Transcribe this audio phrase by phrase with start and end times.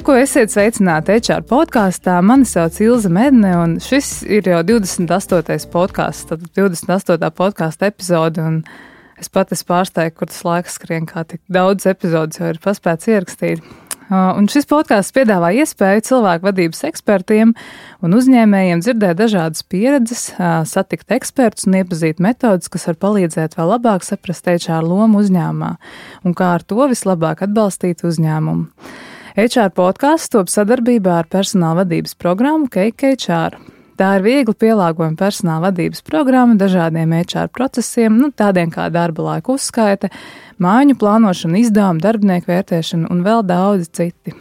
[0.00, 2.14] Nu, ko esiet sveicināti HR podkāstā.
[2.24, 5.66] Mani sauc Ilza Medne, un šis ir jau 28.
[5.68, 7.28] podkāsts, tad 28.
[7.36, 8.46] podkāstu epizode.
[9.20, 13.10] Es pat esmu pārsteigts, kur tas laiks skrien, kā tik daudz epizodes jau ir paspēts
[13.12, 13.60] ierakstīt.
[14.08, 17.52] Un šis podkāsts piedāvā iespēju cilvēku vadības ekspertiem
[18.00, 20.30] un uzņēmējiem dzirdēt dažādas pieredzes,
[20.72, 25.74] satikt ekspertus un iepazīt metodus, kas var palīdzēt vēl labāk saprast HR lomu uzņēmumā
[26.24, 28.70] un kā ar to vislabāk atbalstīt uzņēmumu.
[29.38, 33.54] HR podkāsts top sadarbībā ar personāla vadības programmu KKHR.
[34.00, 39.52] Tā ir viegli pielāgojama personāla vadības programma dažādiem HR procesiem, nu, tādiem kā darba laika
[39.54, 40.10] uzskaite,
[40.58, 44.34] mājiņu plānošana, izdevuma, darbinieku vērtēšana un vēl daudzi citi.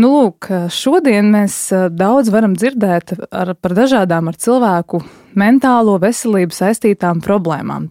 [0.00, 1.56] Nu, lūk, šodien mēs
[1.92, 5.02] daudz varam dzirdēt ar, par dažādām ar cilvēku
[5.36, 7.90] mentālo veselību saistītām problēmām.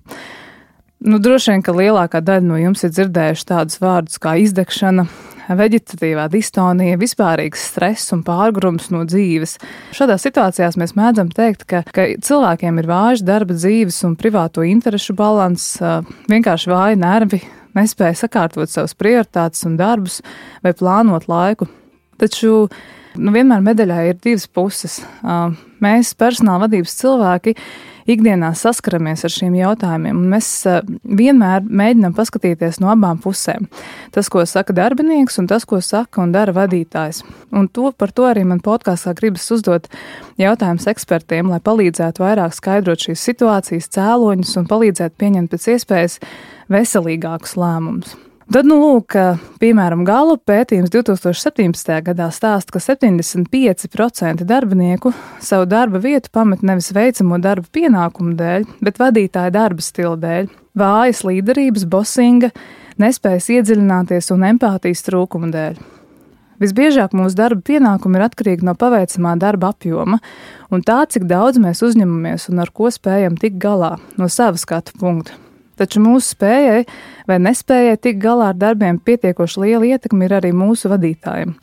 [1.02, 5.06] Nu, droši vien, ka lielākā daļa no jums ir dzirdējuši tādus vārdus kā izdegšana,
[5.60, 9.58] veģetatīvā distonija, vispārīgs stress un pārgrums no dzīves.
[9.98, 15.16] Šādās situācijās mēs mēdzam teikt, ka, ka cilvēkiem ir vājš darba dzīves un privāto interešu
[15.18, 15.74] balans,
[16.32, 17.42] vienkārši vāji nervi,
[17.78, 20.22] nespēja sakārtot savas prioritātes un darbus
[20.64, 21.70] vai plānot laiku.
[22.22, 22.68] Taču
[23.18, 25.00] nu, vienmēr medaļā ir divas puses.
[25.82, 27.56] Mēs, personāla vadības cilvēki,
[28.14, 33.68] ikdienā saskaramies ar šiem jautājumiem, mēs eh, vienmēr mēģinām paskatīties no abām pusēm.
[34.16, 37.24] Tas, ko saka darbinieks, un tas, ko saka un dara vadītājs.
[37.56, 39.88] Un to, par to arī man podkāstā gribas uzdot
[40.42, 46.20] jautājumus ekspertiem, lai palīdzētu vairāk skaidrot šīs situācijas cēloņus un palīdzētu pieņemt pēc iespējas
[46.72, 48.20] veselīgākus lēmumus.
[48.52, 49.16] Tad, nu, lūk,
[49.62, 51.94] piemēram, Gala pētījums 2017.
[52.04, 58.98] gadā stāsta, ka 75% darbinieku savu darba vietu pamet nevis veicamo darba pienākumu dēļ, bet
[59.00, 60.50] vadītāja darba stila dēļ.
[60.76, 62.50] Vājas līderības, bosinga,
[63.00, 65.78] nespējas iedziļināties un empātijas trūkuma dēļ.
[66.60, 70.20] Visbiežāk mūsu darba pienākumi ir atkarīgi no paveicamā darba apjoma
[70.68, 75.00] un tā, cik daudz mēs uzņemamies un ar ko spējam tikt galā no sava skatu
[75.00, 75.40] punkta.
[75.82, 76.84] Taču mūsu spējai
[77.30, 81.56] vai nespējai tikt galā ar darbiem pietiekoši liela ietekme ir arī mūsu vadītājiem,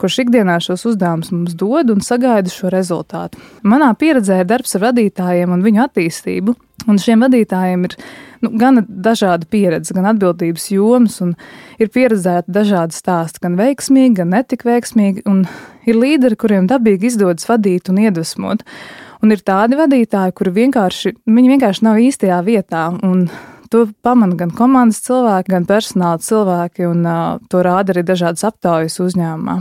[0.00, 3.38] kurš ikdienā šos uzdevumus mums dod un sagaida šo rezultātu.
[3.62, 6.54] Manā pieredzē ir darbs ar vadītājiem un viņu attīstību,
[6.90, 7.94] un šiem vadītājiem ir
[8.42, 11.36] nu, gan dažāda pieredze, gan atbildības jomas, un
[11.78, 15.44] ir pieredzēti dažādi stāsti, gan veiksmīgi, gan netik veiksmīgi, un
[15.86, 18.66] ir līderi, kuriem dabīgi izdodas vadīt un iedvesmot.
[19.20, 23.26] Un ir tādi vadītāji, kuri vienkārši, vienkārši nav īstajā vietā, un
[23.70, 28.98] To pamana gan komandas cilvēki, gan personāla cilvēki, un uh, to rāda arī dažādas aptaujas
[29.02, 29.60] uzņēmumā.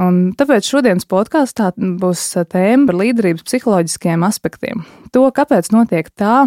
[0.00, 4.82] Un tāpēc šodienas podkāstā būs tēma par līderības psiholoģiskiem aspektiem.
[5.14, 6.46] To, kāpēc notiek tā,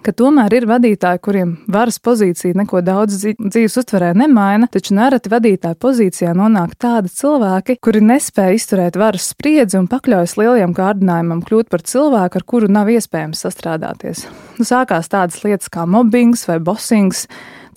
[0.00, 5.78] ka tomēr ir vadītāji, kuriem varas pozīcija neko daudz dzīves uztverē nemaina, taču nereti vadītāja
[5.82, 11.84] pozīcijā nonāk tādi cilvēki, kuri nespēja izturēt varas spriedzi un pakļaujas lielajam kārdinājumam kļūt par
[11.86, 14.24] cilvēku, ar kuru nav iespējams sastrādāties.
[14.58, 17.26] Nu, sākās tādas lietas kā mobbings vai bosings,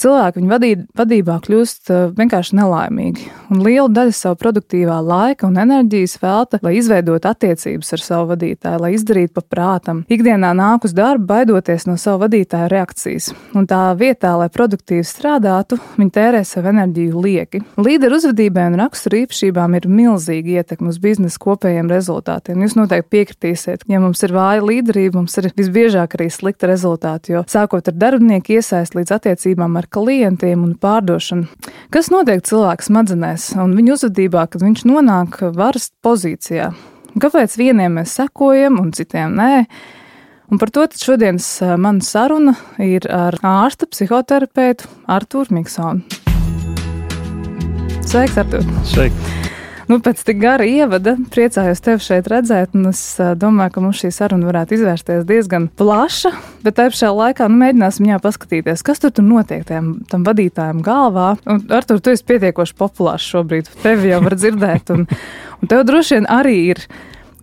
[0.02, 5.60] cilvēki viņu vadī, vadībā kļūst uh, vienkārši nelaimīgi un lielu daļu savu produktīvā laika un
[5.62, 10.04] enerģijas velta, lai izveidotu attiecības ar savu vadītāju, lai izdarītu pa prātam.
[10.12, 15.80] Ikdienā nāk uz darbu baidoties no savu vadītāju reakcijas, un tā vietā, lai produktīvi strādātu,
[16.00, 17.64] viņi tērē savu enerģiju lieki.
[17.82, 22.64] Līderu uzvedībai un raksturu īpašībām ir milzīga ietekme uz biznesa kopējiem rezultātiem.
[22.66, 27.46] Jūs noteikti piekritīsiet, ja mums ir vāja līderība, mums ir visbiežāk arī slikta rezultāti, jo
[27.50, 31.48] sākot ar darbinieku iesaist līdz attiecībām ar ar klientiem un pārdošanu.
[31.94, 36.74] Kas notiek cilvēka smadzenēs un viņa uzvedībā, kad viņš nonāk varas pozīcijā?
[37.16, 39.66] Kāpēc vieniem mēs sekojam un citiem nē?
[40.52, 41.48] Un par to šodienas
[41.82, 46.06] mana saruna ir ar ārsta psihoterapeitu Artūru Miksonu.
[48.06, 48.68] Sveiks, Artūr!
[48.86, 49.45] Sveiki!
[49.86, 53.02] Nu, pēc tik gara ievada priecājos tevi šeit redzēt, un es
[53.38, 56.32] domāju, ka mums šī saruna varētu izvērsties diezgan plaša,
[56.66, 60.82] bet tajā pašā laikā nu, mēģināsim viņā paskatīties, kas tur, tur notiek tam, tam vadītājam
[60.86, 61.36] galvā.
[61.46, 65.06] Un, Artur, tu esi pietiekoši populārs šobrīd, tevi jau var dzirdēt, un,
[65.62, 66.82] un tev droši vien arī ir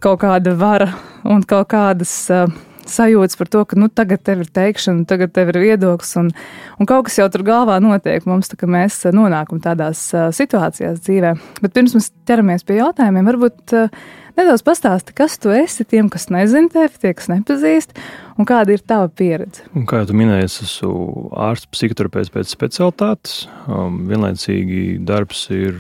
[0.03, 0.91] kaut kāda vara
[1.23, 2.17] un kaut kādas.
[2.27, 2.51] Uh,
[2.89, 6.33] sajūtas par to, ka nu, tagad tev ir teikšana, tagad tev ir viedoklis, un,
[6.79, 11.37] un kaut kas jau tur galvā notiek mums, tā, mēs nonākam tādās uh, situācijās dzīvē.
[11.63, 14.03] Bet pirms mēs ķeramies pie jautājumiem, varbūt uh,
[14.39, 17.97] nedaudz pastāsti, kas tu esi tiem, kas nezina tevi, tie, kas nepazīst,
[18.39, 19.67] un kāda ir tava pieredze.
[19.77, 23.43] Un kā jau minēji, es esmu ārsts, psihoterapeits pēc specialitātes.
[23.69, 25.79] Um, vienlaicīgi darbs ir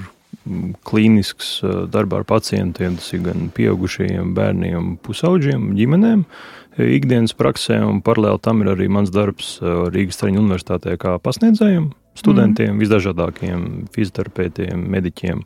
[0.88, 1.60] klīnisks
[1.92, 6.26] darbā ar pacientiem, tas ir gan pieaugušajiem, bērniem, pusauģiem, ģimenēm.
[6.26, 11.92] Uh, ikdienas praksē, un paralēli tam ir arī mans darbs Rīgas Traņu universitātē kā pasniedzējiem.
[12.14, 12.80] studentiem, mm.
[12.82, 13.60] visdažādākiem
[13.92, 15.38] fizioterapeitiem, mediķiem,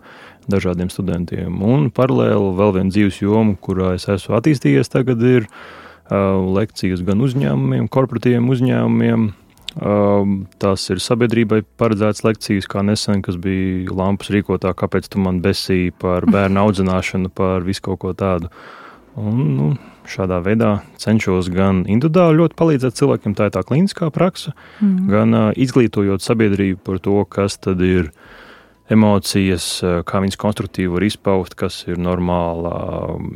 [0.50, 1.62] dažādiem studentiem.
[1.62, 5.46] Un paralēli vēl viena dzīves joma, kurā es esmu attīstījies, tagad ir
[6.10, 9.31] lekcijas gan uzņēmumiem, korporatīviem uzņēmumiem.
[9.76, 10.25] Uh,
[10.56, 15.93] tās ir sabiedrībai paredzētas lekcijas, kā nesen, kas bija lampas rīkotā, kāpēc tu man besīji
[16.00, 18.49] par bērnu audzināšanu, par visu kaut ko tādu.
[19.20, 19.69] Un, nu,
[20.08, 20.70] šādā veidā
[21.00, 24.96] cenšos gan individuāli ļoti palīdzēt cilvēkiem, tā ir tā klīniskā praksa, mm.
[25.12, 28.11] gan uh, izglītojot sabiedrību par to, kas tad ir
[28.93, 29.67] emocijas,
[30.06, 32.73] kā viņas konstruktīvi var izpaust, kas ir normāla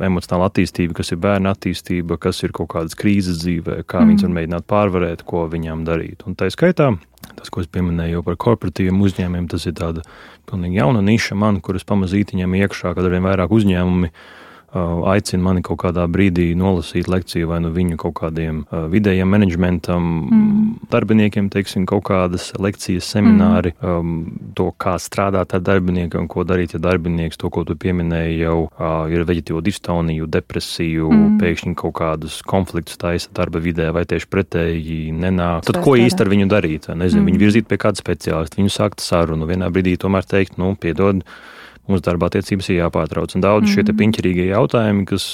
[0.07, 4.11] emocionāla attīstība, kas ir bērna attīstība, kas ir kaut kādas krīzes dzīvē, kā mm.
[4.11, 6.23] viņas var mēģināt pārvarēt, ko viņām darīt.
[6.27, 6.93] Un tā skaitā,
[7.35, 10.05] tas, ko es pieminēju par korporatīviem uzņēmumiem, tas ir tāda
[10.49, 14.39] pilnīgi jauna niša man, kuras pamazītiņam iekšā, kad arvien vairāk uzņēmumi Uh,
[14.71, 20.07] aicina mani kaut kādā brīdī nolasīt lekciju vai nu viņu kaut kādiem uh, vidējiem menedžmentam,
[20.23, 20.89] mm.
[20.91, 23.91] darbiniekiem, teiksim, kaut kādas lekcijas, semināri, mm.
[23.99, 28.39] um, to, kā strādāt ar darbinieku un ko darīt, ja darbinieks to, ko tu pieminēji,
[28.45, 31.37] jau uh, ir veģetīvo distoniju, depresiju, mm.
[31.43, 35.65] pēkšņi kaut kādus konfliktus taisa darba vidē vai tieši pretēji nenāk.
[35.67, 36.91] Tad ko īsti ar viņu darīt?
[36.95, 37.31] Nezinu, mm.
[37.31, 41.25] viņu virzīt pie kāda speciālista, viņu sākt sarunu, vienā brīdī tomēr teikt, nu, piedod
[41.89, 43.35] mums darba attiecības ir jāpārtrauc.
[43.35, 43.73] Un daudz mm.
[43.73, 45.27] šie piņķerīgie jautājumi, kas,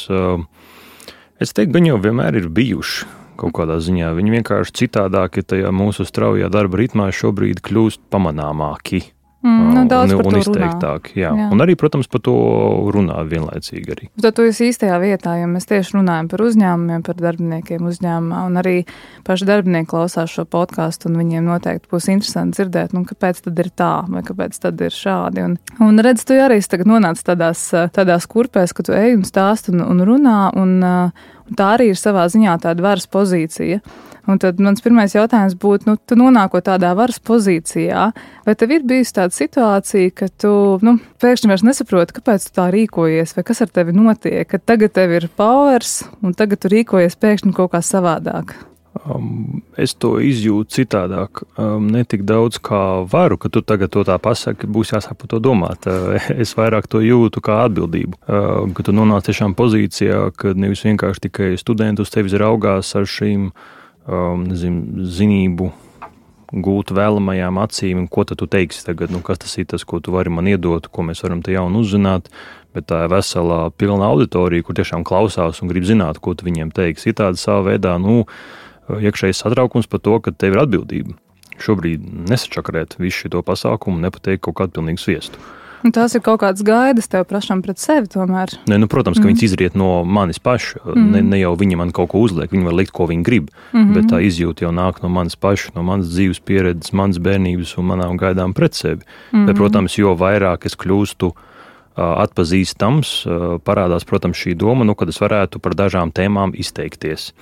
[1.44, 3.08] es teiktu, gan jau vienmēr ir bijuši
[3.38, 4.14] kaut kādā ziņā.
[4.18, 9.04] Viņi vienkārši citādāki tajā mūsu straujā darba ritmā šobrīd kļūst pamanāmāki.
[9.46, 11.12] Mm, nu, daudz un, un izteiktāk.
[11.14, 11.30] Jā.
[11.38, 11.48] Jā.
[11.54, 12.34] Un arī, protams, par to
[12.94, 13.94] runā vienlaicīgi.
[13.94, 14.08] Arī.
[14.24, 18.76] Tad esi īstajā vietā, jo mēs tieši runājam par uzņēmumiem, par darbiniekiem uzņēmumā, un arī
[19.28, 23.70] paši darbinieki klausās šo podkāstu, un viņiem noteikti būs interesanti dzirdēt, nu, kāpēc tad ir
[23.78, 25.46] tā, vai kāpēc tad ir šādi.
[25.46, 25.56] Un,
[25.86, 29.86] un redz, tu arī tagad nonāc tādās, tādās kurpēs, ka tu ej un stāst un,
[29.86, 33.82] un runā, un, un tā arī ir savā ziņā tāda varas pozīcija.
[34.28, 38.10] Un tad mans pirmais jautājums būtu, nu, tu nonākot tādā varas pozīcijā,
[38.44, 40.52] vai tev ir bijusi tāda situācija, ka tu,
[40.84, 44.98] nu, pēkšņi vairs nesaproti, kāpēc tu tā rīkojies, vai kas ar tevi notiek, ka tagad
[45.00, 48.58] tev ir powers, un tagad tu rīkojies pēkšņi kaut kā savādāk?
[49.06, 54.04] Um, es to izjūtu citādāk, um, ne tik daudz kā varu, ka tu tagad to
[54.08, 55.88] tā pasaki, būs jāsāk par to domāt.
[55.90, 60.86] Uh, es vairāk to jūtu kā atbildību, uh, ka tu nonāc tiešām pozīcijā, ka nevis
[60.88, 65.72] vienkārši tikai studenti uz tevis raugās ar šīm um, nezinu, zinību
[66.48, 70.32] gūt vēlamajām acīm, ko tu teiksi tagad, nu, kas tas ir tas, ko tu vari
[70.32, 72.30] man iedot, ko mēs varam te jaunu uzzināt,
[72.76, 76.72] bet tā ir veselā pilna auditorija, kur tiešām klausās un grib zināt, ko tu viņiem
[76.76, 77.12] teiksi.
[77.12, 78.24] Ir tāda savā veidā, nu,
[78.90, 81.18] iekšējais satraukums par to, ka tev ir atbildība.
[81.58, 85.42] Šobrīd nesačakarēt visu šo pasākumu, nepateikt kaut kādu pilnīgu sviestu.
[85.86, 88.56] Un tās ir kaut kādas gaidas tev pašam pret sevi tomēr.
[88.70, 89.30] Ne, nu, protams, ka mm.
[89.30, 90.82] viņas izriet no manis paša.
[90.84, 91.10] Mm.
[91.14, 93.52] Ne, ne jau viņi man kaut ko uzliek, viņi var likt, ko viņi grib.
[93.72, 93.94] Mm -hmm.
[93.94, 97.86] Bet tā izjūta jau nāk no manis paša, no manas dzīves pieredzes, manas bērnības un
[97.94, 99.02] manām gaidām pret sevi.
[99.06, 99.46] Mm -hmm.
[99.46, 101.32] Bet, protams, jo vairāk es kļūstu
[101.98, 103.26] atpazīstams,
[103.66, 107.34] parādās, protams, šī doma, nu, kad es varētu par dažām tēmām izteikties.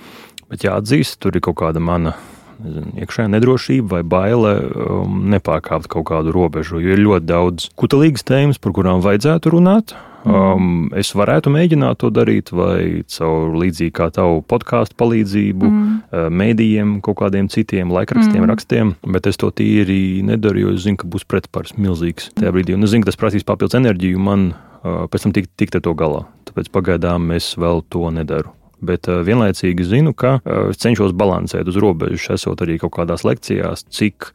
[0.52, 2.14] Bet jāatzīst, tur ir kaut kāda mana
[2.62, 6.80] nezinu, iekšējā nedrošība vai baile um, nepārkāpt kaut kādu robežu.
[6.82, 9.96] Jo ir ļoti daudz kutelīgas tēmas, par kurām vajadzētu runāt.
[10.26, 10.34] Mm.
[10.34, 15.94] Um, es varētu mēģināt to darīt, vai caur līdzīgi kā tavu podkāstu palīdzību, mm.
[16.10, 18.50] uh, mēdījiem, kaut kādiem citiem laikrakstiem, mm.
[18.50, 22.74] rakstiem, bet es to tīri nedaru, jo es zinu, ka būs pretpārs milzīgs tajā brīdī.
[22.74, 25.86] Un es zinu, ka tas prasīs papildus enerģiju man uh, pēc tam tikt, tikt ar
[25.86, 26.26] to galā.
[26.50, 31.78] Tāpēc pagaidām es vēl to nedaru bet uh, vienlaicīgi zinu, ka uh, cenšos balansēt uz
[31.80, 34.30] robežas, esot arī kaut kādās lekcijās, cik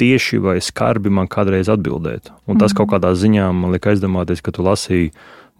[0.00, 2.32] tieši vai skarbi man kādreiz atbildēt.
[2.46, 5.12] Un tas mm kaut kādā ziņā man lika aizdomāties, ka tu lasīji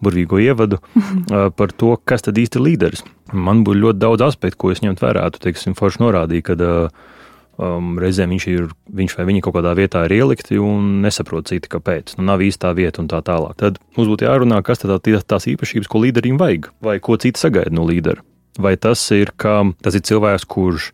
[0.03, 3.03] burvīgo ievadu uh, par to, kas tad īsti ir līderis.
[3.33, 5.29] Man būtu ļoti daudz aspektu, ko es ņemt vērā.
[5.33, 7.12] Tu, teiksim, forši norādīji, ka uh,
[7.57, 8.67] um, reizēm viņš, ir,
[8.99, 12.15] viņš vai viņa kaut kādā vietā ir ielikti un nesaprot citi, kāpēc.
[12.17, 13.57] Nu, nav īstā vieta un tā tālāk.
[13.59, 17.41] Tad mums būtu jārunā, kas tad tā, tās īpašības, ko līderim vajag, vai ko citi
[17.41, 18.23] sagaida no līdera.
[18.61, 20.93] Vai tas ir, ka tas ir cilvēks, kurš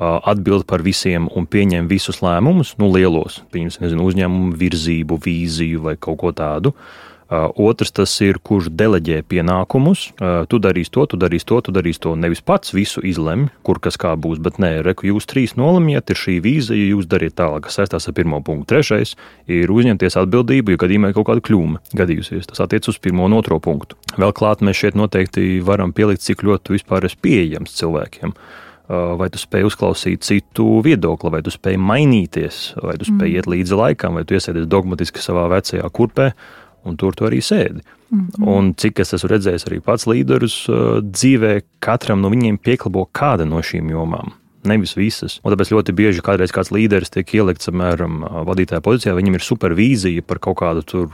[0.00, 6.18] atbild par visiem un pieņem visus lēmumus, nu, lielos, pieņemsim, uzņēmumu virzību, vīziju vai kaut
[6.24, 6.72] ko tādu.
[6.74, 10.04] Uh, otrs tas ir, kurš deleģē pienākumus.
[10.18, 12.14] Uh, tu darīsi to, tu darīsi to, tu darīsi to.
[12.20, 16.20] Nevis pats visu izlemj, kur kas kā būs, bet nē, reku jūs trīs nolemiet, ir
[16.20, 18.74] šī vīzija, jūs dariet tālāk, kas saistās ar pirmo punktu.
[18.74, 19.14] Trešais
[19.50, 22.50] ir uzņemties atbildību, ja gadījumā kaut kāda kļūme gadījusies.
[22.50, 23.98] Tas attiec uz pirmo un otro punktu.
[24.18, 28.34] Vēl klāt mēs šeit noteikti varam pielikt, cik ļoti vispār ir pieejams cilvēkiem
[28.88, 33.36] uh, vai tu spēj uzklausīt citu viedokli, vai tu spēj mainīties, vai tu spēj mm.
[33.38, 36.32] iet līdzi laikam, vai tu iesēdies dogmatiski savā vecajā kurpē,
[36.84, 37.82] un tur tu arī sēdi.
[38.10, 38.48] Mm -hmm.
[38.48, 43.44] Un cik es esmu redzējis arī pats līderus uh, dzīvē, katram no viņiem pieklabo kāda
[43.44, 44.32] no šīm jomām.
[44.64, 45.40] nevis visas.
[45.44, 50.22] Un tāpēc ļoti bieži kādreiz kāds līderis tiek ielikts, apmēram, vadītāja pozīcijā, viņam ir supervīzija
[50.22, 51.08] par kaut kādu tur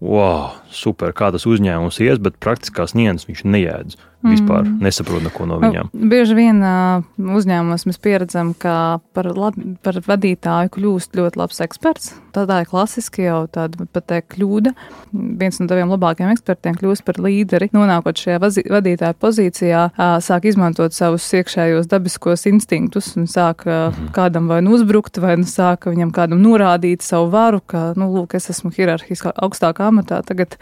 [0.00, 3.98] wow, super, kā tas uzņēmums ies, bet praktiskās nianses viņš neēdz.
[4.18, 4.80] Vispār mm.
[4.82, 5.90] nesaprot neko no viņiem.
[6.10, 9.54] Bieži vien uzņēmumos mēs pieredzam, ka par, lab,
[9.86, 12.16] par vadītāju kļūst ļoti labs eksperts.
[12.34, 14.72] Tā ir klasiski jau tāda pat kļūda.
[15.12, 19.84] Viens no taviem labākajiem ekspertiem kļūst par līderi, nonākot šajā vadītāja pozīcijā,
[20.24, 24.12] sāk izmantot savus iekšējos dabiskos instinktus un sāk mm.
[24.18, 28.34] kādam vai nu uzbrukt, vai nu sāk viņam kādam norādīt savu varu, ka, nu, lūk,
[28.38, 30.58] es esmu hierarhiski augstākā amatā tagad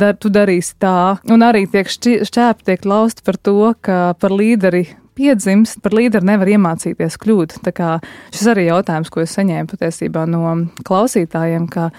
[0.00, 1.16] dar, tu darīsi tā.
[1.32, 4.86] Un arī tiek šķēpti, tiek lausti par to, ka par līderi
[5.16, 7.58] piedzimst, par līderi nevar iemācīties kļūt.
[7.64, 7.94] Tā kā
[8.34, 10.42] šis arī jautājums, ko es saņēmu patiesībā no
[10.86, 11.90] klausītājiem, ka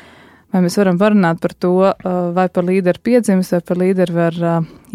[0.47, 1.73] Vai mēs varam parunāt par to,
[2.35, 4.37] vai par līderu piedzimst, vai par līderu var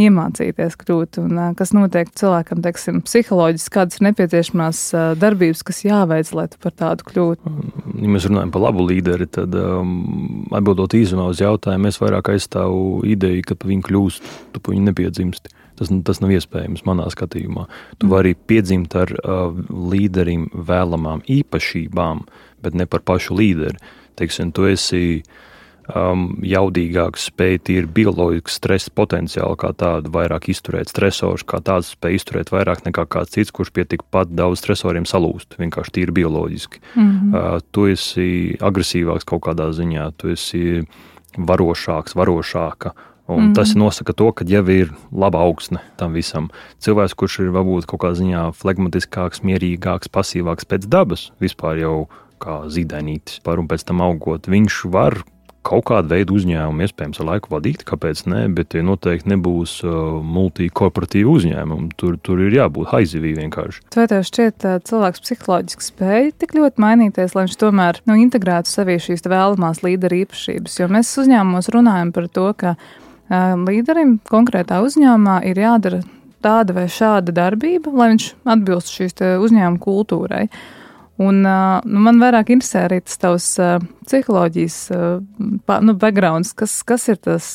[0.00, 4.80] iemācīties kļūt, un kas notiek cilvēkam, teiksim, psiholoģiski, kādas ir nepieciešamās
[5.21, 7.54] darbības, kas jāveic, lai tu par tādu kļūtu?
[8.00, 9.94] Ja mēs runājam par labu līderi, tad um,
[10.56, 15.59] atbildot īsumā uz jautājumu, es vairāk aizstāvu ideju, ka viņi kļūst, tu pa viņu nepiedzimsti.
[15.76, 17.64] Tas, tas nav iespējams manā skatījumā.
[17.99, 18.12] Tu mm.
[18.12, 22.26] vari piedzimt ar uh, līderim vēlamām īpašībām,
[22.64, 23.80] bet ne par pašu līderi
[24.16, 25.23] teiksim, tu esi
[25.90, 32.19] um, jaudīgāks, spēj tīri bioloģisku stresa potenciālu kā tādu, vairāk izturēt stresorus, kā tāds spēj
[32.21, 36.83] izturēt vairāk nekā kāds cits, kurš pie tikpat daudz stresoriem salūst, vienkārši tīri bioloģiski.
[36.95, 37.38] Mm -hmm.
[37.38, 40.85] uh, tu esi agresīvāks kaut kādā ziņā, tu esi
[41.38, 42.92] varošāks, varošāka.
[43.28, 43.54] Un mm -hmm.
[43.54, 46.50] Tas nosaka to, ka jau ir laba augsne tam visam.
[46.78, 52.09] Cilvēks, kurš ir varbūt kaut kādā ziņā flegmatiskāks, mierīgāks, pasīvāks pēc dabas, vispār jau
[52.43, 54.51] kā zīdainītis par un pēc tam augot.
[54.51, 55.23] Viņš var
[55.67, 60.19] kaut kādu veidu uzņēmumu iespējams ar laiku vadīt, kāpēc ne, bet tie noteikti nebūs uh,
[60.27, 61.93] multikorporatīvi uzņēmumi.
[61.99, 63.85] Tur, tur ir jābūt haizivī vienkārši.
[63.95, 68.73] Vai tev šķiet, ka cilvēks psiholoģiski spēj tik ļoti mainīties, lai viņš tomēr nu, integrētu
[68.73, 70.81] sevī šīs vēlamās līderu īpašības?
[70.83, 76.03] Jo mēs uzņēmumos runājam par to, ka uh, līderim konkrētā uzņēmumā ir jādara
[76.43, 80.47] tāda vai šāda darbība, lai viņš atbilst šīs uzņēmuma kultūrai.
[81.23, 83.47] Un, nu, man vairāk interesē arī tas tavs
[84.09, 84.76] psiholoģijas
[85.38, 87.49] nu, backgrounds, kas, kas ir tas,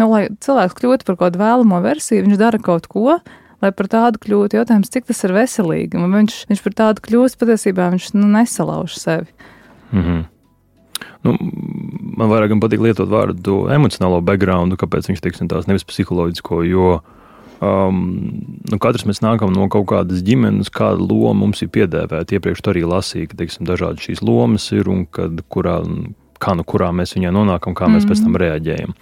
[0.00, 3.18] nu, lai cilvēks kļūtu par kaut kādu vēlamo versiju, viņš dara kaut ko,
[3.62, 4.60] lai par tādu kļūtu.
[4.60, 8.98] Jautājums, cik tas ir veselīgi, un viņš, viņš par tādu kļūst, patiesībā viņš nu, nesalauž
[8.98, 9.30] sevi.
[9.92, 10.28] Mm -hmm.
[11.22, 11.36] Nu,
[12.18, 17.21] man vairāk patīk lietot vārdu emocionālo background, kāpēc viņš teiksim, tās nevis psiholoģisko, jo uh,
[17.62, 17.98] Um,
[18.66, 22.34] nu, katrs mēs nākam no kaut kādas ģimenes, kāda loma mums ir piedēvēta.
[22.34, 25.76] Iepriekš arī lasīju, ka teiksim, dažādi šīs lomas ir un kad, kurā,
[26.42, 28.10] kā nu kurā mēs viņai nonākam, kā mēs mm -hmm.
[28.10, 28.42] pēc tam mhm.
[28.42, 28.96] reaģējam.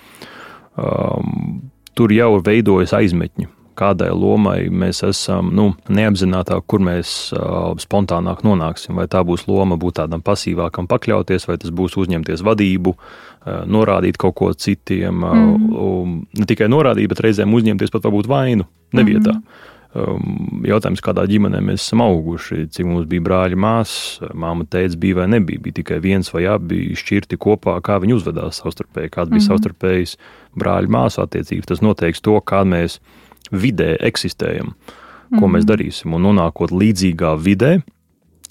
[0.80, 3.48] Um, tur jau veidojas aizmetņi
[3.80, 9.00] kādai lomai mēs esam nu, neapzināti, kur mēs uh, spontānāk nonāksim.
[9.00, 14.20] Vai tā būs loma būt tādam pasīvākam, pakļauties, vai tas būs uzņemties vadību, uh, norādīt
[14.20, 15.24] kaut ko citiem.
[15.24, 15.74] Uh, mm.
[15.74, 19.36] um, ne tikai norādīt, bet reizēm uzņemties pat varbūt vainu nevietā.
[19.36, 19.68] Mm.
[19.90, 25.18] Um, jautājums, kādā ģimenē mēs esam auguši, cik mums bija brāļi, māsas, māma, tēvs bija
[25.18, 25.62] vai nebija.
[25.64, 29.48] Bija tikai viens vai abi šķirti kopā, kā viņi uzvedās savstarpēji, kāda bija mm -hmm.
[29.50, 30.14] savstarpējas
[30.54, 31.66] brāļu māsu attiecības.
[31.72, 33.00] Tas noteiks to, kā mēs
[33.50, 35.54] vidē eksistējam, ko mm -hmm.
[35.56, 36.14] mēs darīsim.
[36.14, 37.80] Un nonākot līdzīgā vidē,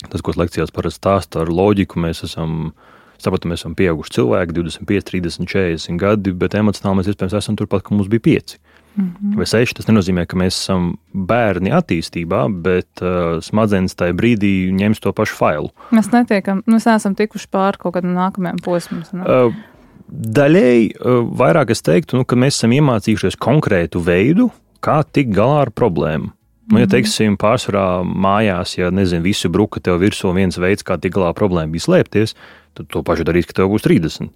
[0.08, 2.72] tas, ko lekcijās parasti stāsta ar loģiku, mēs esam.
[3.20, 7.82] Saprotu, mēs esam pieauguši cilvēki, 25, 30, 40 gadi, bet emocionāli mēs iespējams esam turpat,
[7.84, 8.54] ka mums bija 5
[8.96, 9.36] mm -hmm.
[9.36, 9.74] vai 6.
[9.76, 15.36] Tas nenozīmē, ka mēs esam bērni attīstībā, bet uh, smadzenes tajā brīdī ņems to pašu
[15.36, 15.70] failu.
[15.92, 19.04] Mēs netiekam, mēs neesam tikuši pāri kaut kādam nākamajam posmam.
[19.14, 19.54] Uh,
[20.10, 24.50] daļēji uh, vairāk es teiktu, nu, ka mēs esam iemācījušies konkrētu veidu,
[24.84, 26.34] kā tikt galā ar problēmu.
[26.70, 26.94] Nu, ja mhm.
[26.94, 31.38] teiksim, pārsvarā mājās, ja nezinu, visu bruka tev virsū, viens veids, kā tikt galā ar
[31.38, 32.36] problēmu, bija slēpties,
[32.78, 34.30] tad to pašu darīs, ka tev būs 30.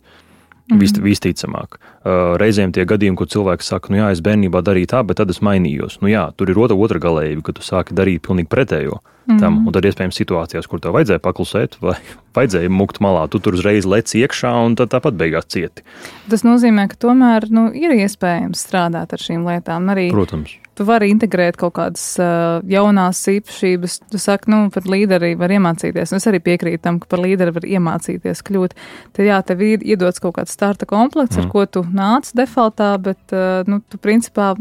[0.72, 1.04] Mm -hmm.
[1.04, 1.76] Visticamāk.
[1.76, 5.30] Uh, reizēm tie gadījumi, kur cilvēks saka, nu jā, es bērnībā darīju tā, bet tad
[5.30, 5.98] es mainījos.
[6.02, 9.00] Nu jā, tur ir otra, otra galējība, ka tu sāki darīt pilnīgi pretējo.
[9.26, 9.40] Mm -hmm.
[9.40, 11.96] tam, un tad iespējams situācijās, kur tev vajadzēja paklusēt, vai
[12.36, 15.84] vajadzēja mukt malā, tu tur uzreiz lec iekšā un tad tāpat beigās cieti.
[16.30, 19.90] Tas nozīmē, ka tomēr nu, ir iespējams strādāt ar šīm lietām.
[19.90, 24.00] Arī Protams tu vari integrēt kaut kādas uh, jaunās īpašības.
[24.12, 26.14] Tu saki, nu, par līderi var iemācīties.
[26.14, 28.76] Un es arī piekrītu tam, ka par līderi var iemācīties kļūt.
[29.14, 31.46] Tad, jā, tev ir iedots kaut kāds starta komplekts, mm.
[31.46, 34.54] ar ko tu nāc defaultā, bet, uh, nu, tu principā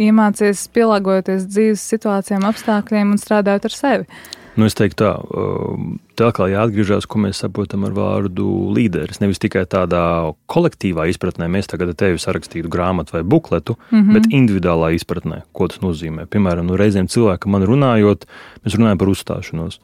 [0.00, 4.22] iemācies pielāgojoties dzīves situācijām, apstākļiem un strādājot ar sevi.
[4.58, 9.20] Nu, es teiktu, tā, um, tā kā jāatgriežas, ko mēs saprotam ar vārdu līderis.
[9.22, 10.02] Nevis tikai tādā
[10.50, 14.12] kolektīvā izpratnē, mēs tagad tevi sarakstītu grāmatu vai bukletu, mm -hmm.
[14.14, 16.26] bet individuālā izpratnē, ko tas nozīmē.
[16.26, 18.26] Piemēram, nu, reizēm cilvēkam runājot,
[18.64, 19.80] mēs runājam par uzstāšanos.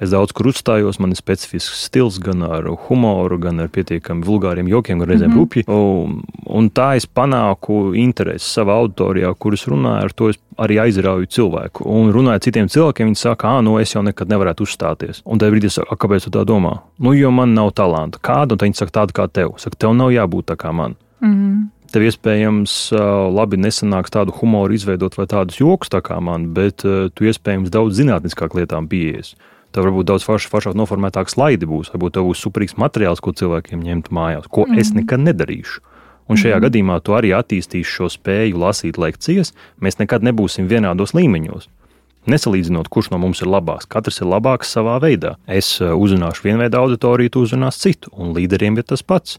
[0.00, 4.68] Es daudz kur uzstājos, man ir specifisks stils, gan ar humoru, gan ar pietiekami vulgāriem
[4.70, 5.40] jokiem, gan reizēm mm -hmm.
[5.40, 5.64] rupji.
[5.68, 11.26] Un, un tā es panāku interesi savā auditorijā, kuras runāju, ar to es arī aizrauju
[11.26, 11.84] cilvēku.
[11.84, 15.20] Un runāju citiem cilvēkiem, viņi saka, ah, nu es jau nekad nevarētu uzstāties.
[15.24, 16.78] Un tajā brīdī es saku, kāpēc tu tā domā?
[16.98, 18.18] Nu, jo man nav talanta.
[18.18, 18.52] Kāda?
[18.52, 19.52] Un viņi saka, tāda kā tev.
[19.56, 20.96] Saka, tev nav jābūt tā kā man.
[21.20, 21.68] Mm -hmm.
[21.92, 22.92] Tev iespējams
[23.34, 26.76] labi nesanāks tādu humoru izveidot vai tādus joks tā kā man, bet
[27.14, 29.34] tu iespējams daudz zinātniskāk lietām pieejies.
[29.70, 33.84] Tev varbūt daudz forš, foršāk noformētāk slaidi būs, varbūt tev būs superīgs materiāls, ko cilvēkiem
[33.86, 34.80] ņemt mājās, ko mm.
[34.82, 35.82] es nekad nedarīšu.
[36.30, 36.64] Un šajā mm.
[36.66, 39.52] gadījumā tu arī attīstīsi šo spēju lasīt lekcijas.
[39.82, 41.68] Mēs nekad nebūsim vienādos līmeņos.
[42.30, 43.88] Nesalīdzinot, kurš no mums ir labāks.
[43.90, 45.36] Katrs ir labāks savā veidā.
[45.48, 49.38] Es uh, uzrunāšu vienu veidu auditoriju, tu uzrunās citu, un līderiem ir tas pats.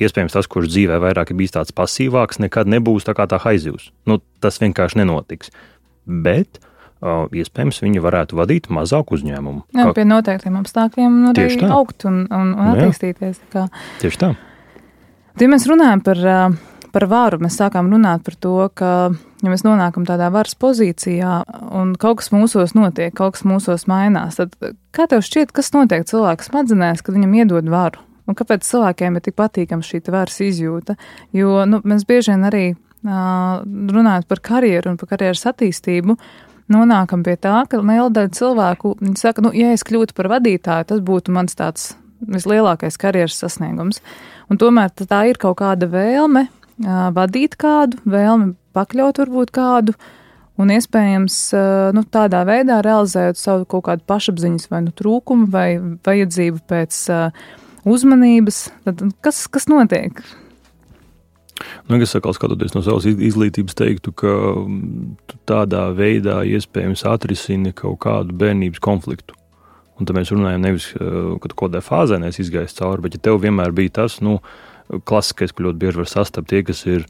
[0.00, 3.90] Iespējams, tas, kurš dzīvē vairāk ir bijis tāds pasīvāks, nekad nebūs tā kā tā haizivs.
[4.08, 5.52] Nu, tas vienkārši nenotiks.
[6.06, 6.62] Bet
[7.02, 9.64] iespējams, viņi varētu vadīt mazāku uzņēmumu.
[9.74, 13.40] Jā, pie noteiktiem apstākļiem arī augt un, un, un attīstīties.
[13.52, 13.66] Kā.
[14.02, 14.30] Tieši tā.
[15.40, 16.20] Ja mēs runājam par,
[16.94, 18.92] par varu, mēs sākām runāt par to, ka,
[19.42, 21.40] ja mēs nonākam tādā varas pozīcijā
[21.80, 24.54] un kaut kas mūsos notiek, kaut kas mūsos mainās, tad
[24.94, 28.04] kā tev šķiet, kas notiek cilvēka smadzenēs, kad viņam iedod varu?
[28.30, 30.94] Un kāpēc cilvēkiem ir tik patīkama šī varas izjūta?
[31.34, 32.64] Jo nu, mēs bieži vien arī
[33.02, 38.94] runājot par karjeru un par karjeras attīstību, uh, nonākam pie tā, ka liela daļa cilvēku
[39.18, 41.92] saka, nu, ja es kļūtu par vadītāju, tas būtu mans tāds
[42.22, 44.02] vislielākais karjeras sasniegums.
[44.50, 49.96] Un tomēr tā ir kaut kāda vēlme uh, vadīt kādu, vēlme pakļaut varbūt kādu,
[50.60, 51.36] un iespējams
[51.96, 55.66] nu, tādā veidā realizējot savu kaut kādu pašapziņas vai nu, trūkumu vai
[56.06, 57.42] vajadzību pēc uh,
[57.88, 58.66] uzmanības.
[58.86, 60.22] Tad, kas, kas notiek?
[61.86, 64.32] Nu, es atkal skatoties no savas izglītības, teiktu, ka
[64.64, 69.36] mm, tādā veidā iespējams atrisini kaut kādu bērnības konfliktu.
[70.00, 71.08] Un tad mēs runājam nevis, eh,
[71.44, 74.40] kad kaut kādā fāzē nes izgaist cauri, bet ja tev vienmēr bija tas, nu,
[75.08, 77.06] klasiskais, ko ļoti bieži var sastapt tie, kas ir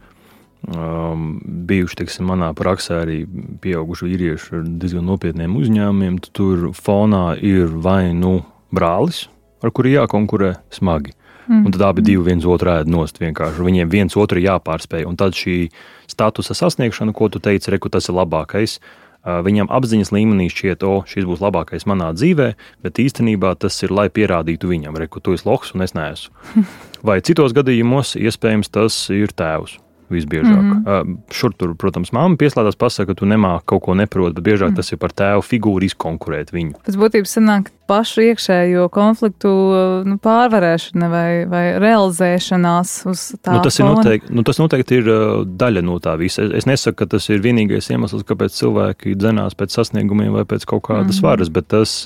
[0.69, 3.19] um, bijuši, teiksim, manā praksē arī
[3.63, 8.41] pieauguši vīrieši ar diezgan nopietniem uzņēmumiem, tad tur fonā ir vai nu
[8.75, 9.25] brālis,
[9.63, 11.17] ar kuru jākonkurē smagi,
[11.49, 11.67] Mm.
[11.67, 13.65] Un tad abi divi viens otru ēd nost vienkārši.
[13.67, 15.07] Viņiem viens otru jāpārspēj.
[15.09, 15.71] Un tad šī
[16.11, 18.79] statusa sasniegšana, ko tu teici, reku tas ir labākais.
[19.23, 22.49] Viņam apziņas līmenī šķiet, o, šis būs labākais manā dzīvē,
[22.83, 26.35] bet īstenībā tas ir, lai pierādītu viņam, reku, tu esi loks un es neesmu.
[27.07, 29.79] Vai citos gadījumos iespējams tas ir tēvs
[30.13, 30.63] visbiežāk.
[30.63, 31.17] Mm -hmm.
[31.33, 34.77] Šur tur, protams, māma pieslēdzas, pasaka, ka tu nemāki kaut ko neprot, bet biežāk mm.
[34.77, 36.83] tas ir par tēvu figūru izkonkurēt viņu.
[36.85, 39.53] Tas būtībā sanāk pašu iekšējo konfliktu
[40.09, 43.57] nu, pārvarēšana vai, vai realizēšanās uz tā.
[43.57, 45.11] Nu, tas, ir noteikti, nu, tas noteikti ir
[45.63, 46.45] daļa no tā visa.
[46.47, 50.67] Es, es nesaku, ka tas ir vienīgais iemesls, kāpēc cilvēki dzenās pēc sasniegumiem vai pēc
[50.69, 51.27] kaut kādas mm.
[51.27, 51.97] varas, bet tas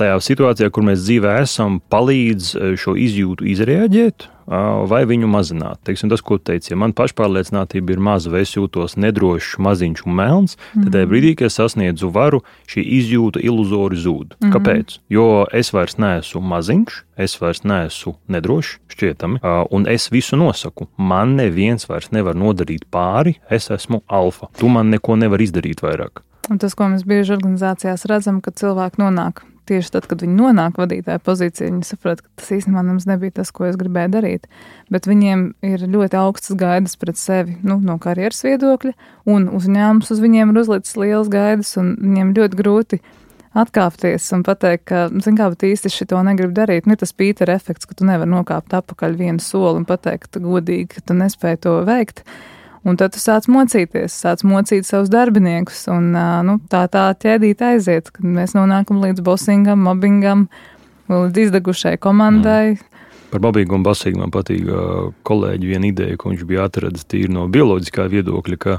[0.00, 5.80] tajā situācijā, kur mēs dzīvē esam, palīdz šo izjūtu izrēģēt vai viņu mazināt.
[5.86, 10.14] Teiksim, tas, ko teicu, ja man pašpārliecinātība ir maza, vai es jūtos nedrošs, maziņš un
[10.18, 10.84] melns, mm -hmm.
[10.84, 14.36] tad tajā brīdī, kad es sasniedzu varu, šī izjūta iluzori zūd.
[14.36, 14.52] Mm -hmm.
[14.52, 14.98] Kāpēc?
[15.08, 15.23] Jo
[15.54, 19.40] es vairs neesmu maziņš, es vairs neesmu nedrošs, šķietami,
[19.74, 20.88] un es visu nosaku.
[20.98, 24.50] Man neviens vairs nevar nodarīt pāri, es esmu alfa.
[24.58, 26.24] Tu man neko nevar izdarīt vairāk.
[26.52, 30.78] Un tas, ko mēs bieži organizācijās redzam, kad cilvēki nonāk tieši tad, kad viņi nonāk
[30.80, 34.48] vadītāja pozīcijā, viņi saprot, ka tas īstenībā nebija tas, ko es gribēju darīt.
[34.92, 38.94] Bet viņiem ir ļoti augstas gaidas pret sevi nu, no karjeras viedokļa,
[39.30, 43.00] un uzņēmums uz viņiem ir uzlicis liels gaidas, un viņiem ļoti grūti
[43.54, 46.88] atkāpties un pateikt, ka, zin kā, bet īsti šito negribu darīt.
[46.90, 51.04] Nu, tas Pītera efekts, ka tu nevari nokāpt apakaļ vienu soli un pateikt godīgi, ka
[51.08, 52.24] tu nespēji to veikt.
[52.84, 56.10] Un tad tu sāc mocīties, sāc mocīt savus darbiniekus, un
[56.44, 60.48] nu, tā tā ķēdīte aiziet, kad mēs nonākam līdz bosingam, mobbingam,
[61.08, 62.74] līdz izdegušai komandai.
[62.74, 62.90] Mm.
[63.32, 64.68] Par babīgu un basīgu man patīk
[65.26, 68.76] kolēģi viena ideja, ko viņš bija atradis tīri no bioloģiskā viedokļa, ka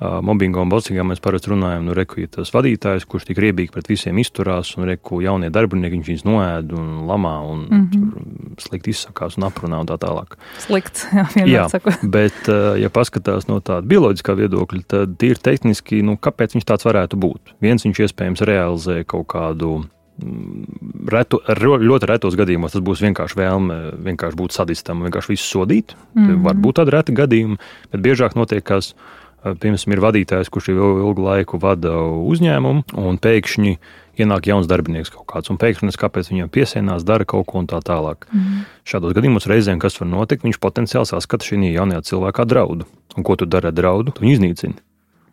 [0.00, 3.90] mobbingā un bosīgā mēs parasti runājam, nu, reku, ja tas vadītājs, kurš tik riebīgi pret
[3.90, 8.56] visiem izturās, un reku jaunie darbinieki, viņš viņus noēd un lamā un mm -hmm.
[8.62, 10.38] slikti izsakās un aprunā un tā tālāk.
[10.64, 11.94] Slikts, jā, jā saku.
[12.18, 12.48] bet,
[12.80, 17.56] ja paskatās no tāda bioloģiskā viedokļa, tad ir tehniski, nu, kāpēc viņš tāds varētu būt?
[17.60, 19.84] Viens viņš iespējams realizē kaut kādu
[20.24, 25.96] mm, retu, ļoti retos gadījumos tas būs vienkārši vēlme vienkārši būt sadistam, vienkārši visu sodīt.
[26.14, 26.44] Mm -hmm.
[26.44, 27.56] Var būt tādi reti gadījumi,
[27.92, 28.94] bet biežāk notiek, kas
[29.42, 33.74] piemēram, ir vadītājs, kurš jau ilgu laiku vada uzņēmumu, un pēkšņi
[34.22, 37.80] ienāk jauns darbinieks kaut kāds, un pēkšņi kāpēc viņam piesienās, dara kaut ko un tā
[37.84, 38.28] tālāk.
[38.30, 38.64] Mm.
[38.88, 42.88] Šādos gadījumos reizēm, kas var notikt, viņš potenciāli saskata šī jaunajā cilvēkā draudu.
[43.16, 44.14] Un ko tu dari ar draudu?
[44.14, 44.78] Tu viņu iznīcini.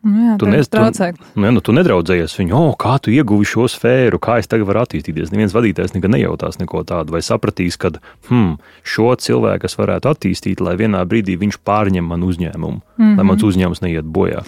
[0.00, 3.66] Nu jā, tu, nez, tu, jā, nu, tu nedraudzējies viņu, oh, kā tu ieguvi šo
[3.68, 5.28] sfēru, kā es tagad varu attīstīties.
[5.34, 7.92] Neviens vadītājs nekad nejautās neko tādu, vai sapratīs, ka
[8.30, 13.20] hmm, šo cilvēku es varētu attīstīt, lai vienā brīdī viņš pārņem manu uzņēmumu, mm -hmm.
[13.20, 14.40] lai mans uzņēmums neiet bojā.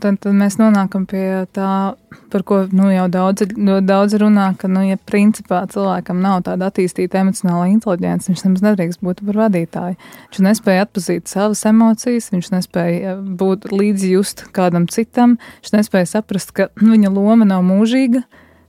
[0.00, 1.94] Tad, tad mēs nonākam pie tā,
[2.32, 3.46] par ko nu, jau daudz,
[3.84, 9.02] daudz runā, ka, nu, ja principā cilvēkam nav tāda attīstīta emocionāla inteligence, viņš nemaz nedrīkst
[9.04, 9.98] būt par vadītāju.
[10.30, 16.70] Viņš nespēja atpazīt savas emocijas, viņš nespēja būt līdzjust kādam citam, viņš nespēja saprast, ka
[16.80, 18.24] viņa loma nav mūžīga.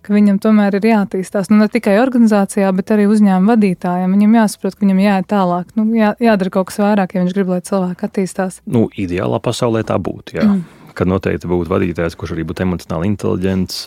[0.05, 4.13] Viņam tomēr ir jāattīstās nu, ne tikai organizācijā, bet arī uzņēmuma vadītājiem.
[4.13, 7.49] Viņam jāsaprot, ka viņam jāiet tālāk, nu, jā, jādara kaut kas vairāk, ja viņš grib,
[7.49, 8.61] lai cilvēki attīstās.
[8.69, 10.37] Nu, ideālā pasaulē tā būtu.
[10.37, 10.45] Jā.
[10.45, 13.81] Mm kad noteikti būtu vadītājs, kurš arī būtu emocionāli inteliģents,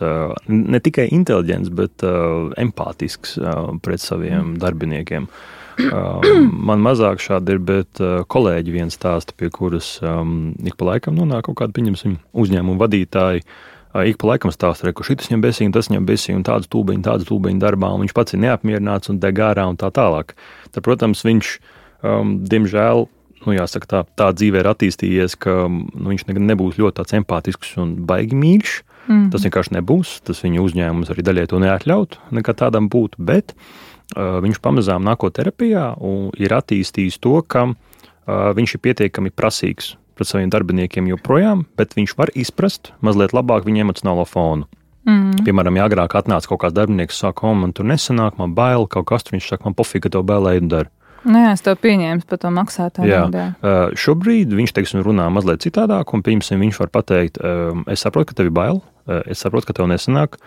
[0.48, 2.04] ne tikai inteliģents, bet
[2.64, 3.38] empātisks
[3.84, 4.58] pret saviem mm.
[4.62, 5.30] darbiniekiem.
[6.68, 11.60] Man mazāk šādi ir, bet kolēģi viens stāsta, pie kuras ik pa laikam nonāk kaut
[11.62, 13.44] kāda, pieņemsim, uzņēmuma vadītāja.
[14.04, 17.28] Ik pa laikam stāsta, ka šis viņam besīja, tas viņam besīja, un tādas tūbiņas, tādas
[17.30, 20.34] tūbiņas darbā, un viņš pats ir neapmierināts un deg ārā un tā tālāk.
[20.74, 21.54] Tad, protams, viņš,
[22.04, 23.06] um, diemžēl,
[23.46, 28.38] nu, jāsaka, tā, tā dzīvē ir attīstījies, ka nu, viņš nebūs ļoti empātisks un baigi
[28.38, 28.78] mīļš.
[29.08, 29.30] Mm -hmm.
[29.32, 30.20] Tas vienkārši nebūs.
[30.24, 33.16] Tas viņa uzņēmums arī daļai to neatļaut, nekad tādam būt.
[33.18, 39.30] Bet uh, viņš pamazām nākot terapijā un ir attīstījis to, ka uh, viņš ir pietiekami
[39.30, 44.66] prasīgs pret saviem darbiniekiem joprojām, bet viņš var izprast mazliet labāk viņa emocionālo fonu.
[45.08, 45.44] Mm.
[45.46, 49.24] Piemēram, ja agrāk atnāca kaut kāds darbinieks, saka, man tur nesanāk, man bail, kaut kas
[49.24, 50.90] tur viņš saka, man pofīgi, ka tev bailēji dara.
[51.26, 53.10] Nu jā, es to pieņēmu par to maksātāju.
[53.10, 53.48] Jā, jā.
[53.58, 58.30] Uh, šobrīd viņš teiksim, runā mazliet citādāk, un pirmsim viņš var pateikt, uh, es saprotu,
[58.30, 60.38] ka tev ir bail, uh, es saprotu, ka tev nesanāk.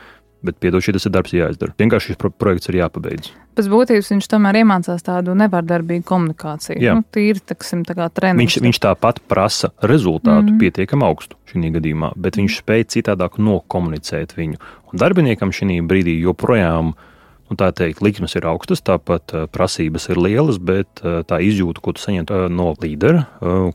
[0.42, 1.76] Bet, piedod, šis ir darbs jāizdara.
[1.78, 3.28] Vienkārši šis pro projekts ir jāpabeidz.
[3.54, 6.80] Pēc būtības viņš tomēr iemācās tādu nevardarbīgu komunikāciju.
[6.82, 6.96] Jā.
[6.98, 8.42] Nu, tīri, taksim, tā kā treniņš.
[8.42, 14.34] Viņš, viņš tāpat prasa rezultātu mm pietiekami augstu šī gadījumā, bet viņš spēj citādāk nokomunicēt
[14.40, 14.58] viņu.
[14.90, 17.11] Un darbiniekam šī brīdī joprojām ir
[17.52, 21.84] Un tā teikt, likmes ir augstas, tāpat uh, prasības ir lielas, bet uh, tā izjūta,
[21.84, 23.26] ko tu saņem uh, no līdera,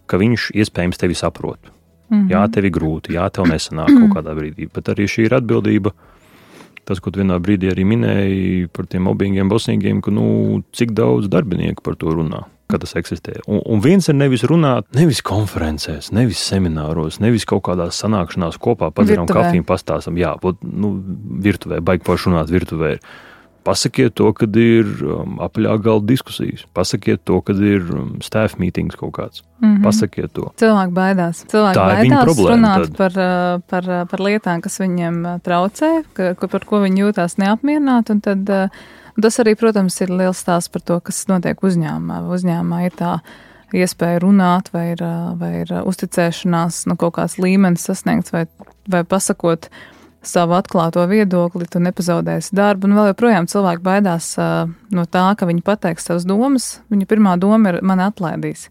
[0.09, 1.61] ka viņš iespējams tevi saprot.
[2.09, 2.31] Mm -hmm.
[2.31, 5.93] Jā, tev ir grūti, jā, tev nesanāk kaut kādā brīdī, bet arī šī ir atbildība.
[6.85, 11.29] Tas, ko tu vienā brīdī arī minēji par tiem mobbingiem, bosnīgiem, ka nu, cik daudz
[11.29, 13.41] darbinieku par to runā ka tas eksistē.
[13.47, 18.91] Un, un viens ir nevis runāt, nevis konferencēs, nevis semināros, nevis kaut kādās sanākšanās kopā,
[18.95, 20.93] padzeram kafiju un pastāstam, jā, būt, nu,
[21.47, 22.97] virtuvē, baigi paši runāt virtuvē.
[23.66, 26.62] Pasakiet to, kad ir um, apaļā galda diskusijas.
[26.76, 29.42] Pasakiet to, kad ir um, staff meetings kaut kāds.
[29.59, 29.83] Mm -hmm.
[29.83, 30.52] Pasakiet to.
[30.62, 31.42] Cilvēki baidās.
[31.50, 32.96] Cilvēki Tā baidās problēma, runāt tad.
[32.96, 37.37] par, uh, par, uh, par lietām, kas viņiem uh, traucē, ka, par ko viņi jūtās
[37.42, 38.20] neapmierināti.
[38.20, 38.70] Tad,
[39.22, 42.22] tas arī, protams, ir liels stāsts par to, kas notiek uzņēmumā.
[42.31, 43.18] Uzņēmumā ir tā
[43.74, 45.02] iespēja runāt, vai ir,
[45.38, 48.46] vai ir uzticēšanās, nu, kaut kāds līmenis sasniegts, vai,
[48.88, 49.70] vai pasakot
[50.27, 52.89] savu atklāto viedokli, tu nepazaudēsi darbu.
[52.89, 56.77] Un vēl joprojām cilvēki baidās uh, no tā, ka viņi pateiks savas domas.
[56.93, 58.69] Viņa pirmā doma ir, man atlaidīs.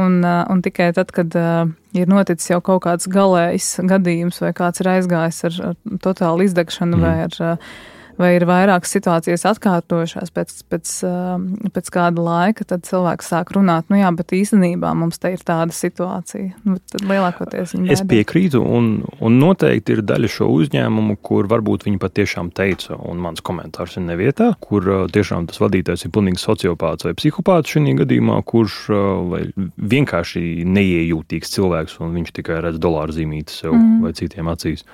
[0.00, 4.52] Un, uh, un tikai tad, kad uh, ir noticis jau kaut kāds galējs gadījums, vai
[4.56, 7.06] kāds ir aizgājis ar, ar totālu izdegšanu, mm.
[7.06, 7.72] vai ar uh,
[8.20, 13.88] vai ir vairākas situācijas atkārtojušās pēc, pēc, um, pēc kāda laika, tad cilvēks sāk runāt,
[13.92, 16.52] nu jā, bet īstenībā mums te ir tāda situācija.
[16.66, 21.86] Nu, tad lielākoties viņi Es piekrītu, un, un noteikti ir daļa šo uzņēmumu, kur varbūt
[21.88, 26.42] viņi patiešām teica, un mans komentārs ir nevietā, kur uh, tiešām tas vadītājs ir pilnīgi
[26.42, 29.38] sociopāts vai psihopāts šajā gadījumā, kurš uh,
[29.80, 34.04] vienkārši neiejūtīgs cilvēks, un viņš tikai redz dolāru zīmīti sev mm.
[34.04, 34.84] vai citiem acīs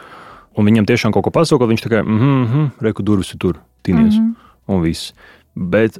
[0.56, 3.60] un viņam tiešām kaut ko pasaka, viņš tikai mm -hmm, mhm, reku durvis ir tur,
[3.82, 4.74] tinies, mm -hmm.
[4.74, 5.12] un viss.
[5.54, 5.98] Bet,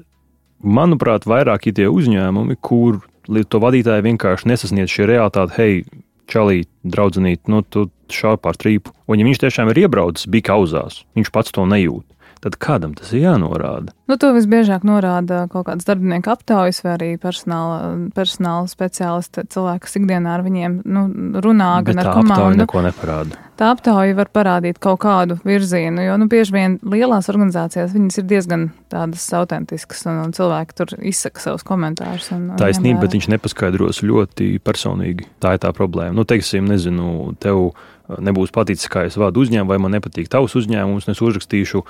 [0.63, 3.01] manuprāt, vairāk ir tie uzņēmumi, kur
[3.49, 5.85] to vadītāji vienkārši nesasniedz šī realitāte, hei,
[6.27, 8.91] čalīt, draudzenīt, nu, tu šāp pār trīpu.
[9.07, 12.16] Un, ja viņš tiešām ir iebraucis, bija kauzās, viņš pats to nejūt
[12.47, 13.95] tad kādam tas ir jānorāda?
[14.07, 19.99] Nu, to visbiežāk norāda kaut kādas darbinieku aptaujas vai arī personāla, personāla speciālisti, cilvēki, kas
[19.99, 21.09] ikdienā ar viņiem nu,
[21.43, 22.63] runā Bet gan ar komandu.
[22.63, 23.43] Neko neparāda.
[23.57, 28.27] Tā aptauja var parādīt kaut kādu virzienu, jo nu, bieži vien lielās organizācijās viņas ir
[28.29, 32.29] diezgan tādas autentiskas un, un cilvēki tur izsaka savus komentārus.
[32.37, 35.31] Un, un Taisnība, bet viņš nepaskaidros ļoti personīgi.
[35.41, 36.13] Tā ir tā problēma.
[36.19, 37.71] Nu, teiksim, nezinu, tev
[38.09, 41.83] nebūs paticis, kā es vadu uzņēmumu, vai man nepatīk tavs uzņēmums, es uzrakstīšu,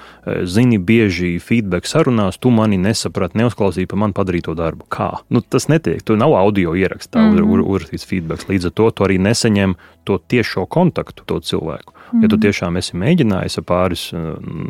[0.48, 4.88] zini, bieži feedback sarunās, tu mani nesaprati, neuzklausīji par man padarīto darbu.
[4.92, 5.10] Kā?
[5.32, 7.66] Nu, tas netiek, tu nav audio ierakstā mm -hmm.
[7.66, 9.74] uzrakstīts feedback, līdz ar to tu arī nesaņem
[10.04, 11.92] to tiešo kontaktu to cilvēku.
[11.92, 12.22] Mm -hmm.
[12.22, 12.42] Ja tu mhm.
[12.42, 14.02] tiešām esi mēģinājis ar pāris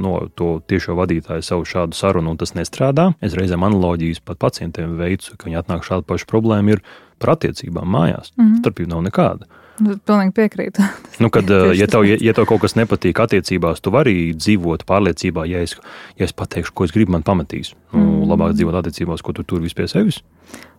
[0.02, 4.96] no to tiešo vadītāju savu šādu sarunu, un tas nestrādā, es reizēm analoģijas pat pacientiem
[4.96, 6.80] veicu, ka viņi atnāk šādu pašu problēmu ir
[7.18, 8.32] par attiecībām mājās.
[8.36, 8.58] Mm -hmm.
[8.58, 9.44] Starpība nav nekāda.
[9.82, 10.84] Nu, pilnīgi piekrītu.
[11.22, 15.44] nu, kad, ja, tev, ja, ja tev kaut kas nepatīk attiecībās, tu vari dzīvot pārliecībā,
[15.50, 15.76] ja es,
[16.20, 17.74] ja es pateikšu, ko es gribu, man pamatīs.
[17.92, 18.24] Nu, mm.
[18.32, 20.22] Labāk dzīvot attiecībās, ko tu tur vispār sevis.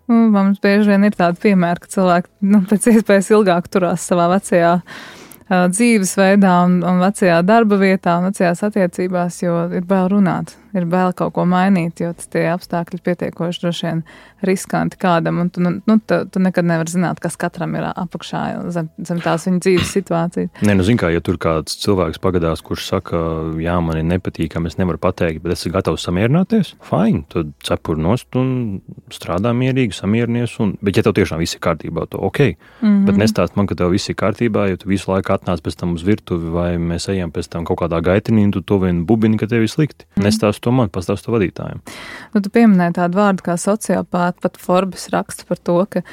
[0.08, 4.30] Nu, mums bieži vien ir tādi piemēri, ka cilvēki nu, pēc iespējas ilgāk turās savā
[4.38, 4.78] vecajā
[5.48, 11.14] dzīvesveidā un, un vecajā darba vietā un vecajās attiecībās, jo ir bail runāt, ir bail
[11.18, 14.04] kaut ko mainīt, jo tie apstākļi pietiekoši droši vien
[14.46, 18.42] riskanti kādam, tu, nu, nu tu, tu nekad nevari zināt, kas katram ir apakšā
[18.74, 20.52] zem, zem tās viņa dzīves situācijas.
[20.68, 23.22] Nē, nu, zin kā, ja tur kāds cilvēks pagadās, kurš saka,
[23.62, 28.38] jā, man ir nepatīkami, es nevaru pateikt, bet esmu gatavs samierināties, fine, tad cepur nost
[28.38, 28.82] un
[29.14, 33.06] strādā mierīgi, samierinies, un, bet ja tev tiešām viss ir kārtībā, to ok, mm -hmm.
[33.10, 35.94] bet nestāst man, ka tev viss ir kārtībā, jo tu visu laiku atnāc pēc tam
[35.94, 39.38] uz virtuvi, vai mēs ejam pēc tam kaut kādā gaitinī, un tu to vien bubini,
[39.38, 40.06] ka tev ir slikti.
[40.16, 40.24] Mm.
[40.28, 41.82] Nestāst to man, pastāst to vadītājiem.
[42.34, 46.04] Nu, tu pieminēji tādu vārdu kā sociopāti, pat Forbes raksta par to, ka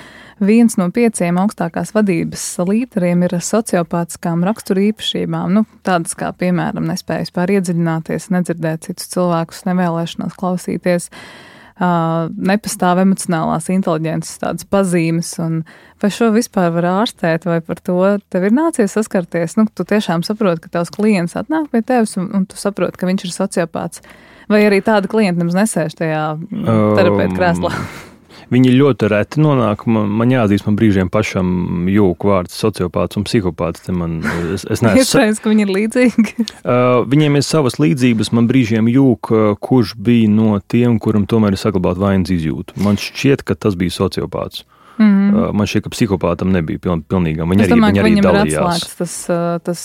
[0.45, 7.35] viens no pieciem augstākās vadības līderiem ir sociopātiskām rakstura īpašībām, nu, tādas kā, piemēram, nespējas
[7.35, 11.27] pār iedziļināties, nedzirdēt citus cilvēkus, nevēlēšanās klausīties uh,
[11.75, 15.63] nepastāv emocionālās inteliģences tādas pazīmes, un
[16.03, 17.99] vai šo vispār var ārstēt, vai par to
[18.31, 19.57] tev ir nācies saskarties?
[19.59, 23.11] Nu, tu tiešām saproti, ka tavs klients atnāk pie tevis, un, un tu saproti, ka
[23.11, 24.05] viņš ir sociopāts.
[24.49, 27.71] Vai arī tāda klienta nemaz nesēž tajā terapeita krēslā?
[27.71, 28.11] Um.
[28.53, 29.87] Viņi ļoti reti nonāk.
[29.91, 33.89] Man, man jāatzīst, man brīžiem pašam jūka vārds sociopāts un psihopāts.
[33.95, 34.19] Man,
[34.55, 36.27] es, es neesmu Iespējams, ka viņi ir līdzīgi.
[36.61, 38.35] uh, viņiem ir savas līdzības.
[38.37, 42.77] Man brīžiem jūka, kurš bija no tiem, kuram tomēr ir saglabāta vainas izjūta.
[42.85, 44.65] Man šķiet, ka tas bija sociopāts.
[44.95, 45.35] Mm -hmm.
[45.35, 47.51] uh, man šķiet, ka psihopātam nebija piln, pilnīgam.
[47.51, 48.85] Viņi es arī, domāju, viņi arī dalījās.
[48.85, 49.17] Tas, tas,
[49.65, 49.83] tas,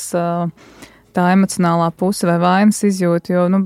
[1.16, 3.34] tā emocionālā puse vai vainas izjūta.
[3.34, 3.60] Jo nu,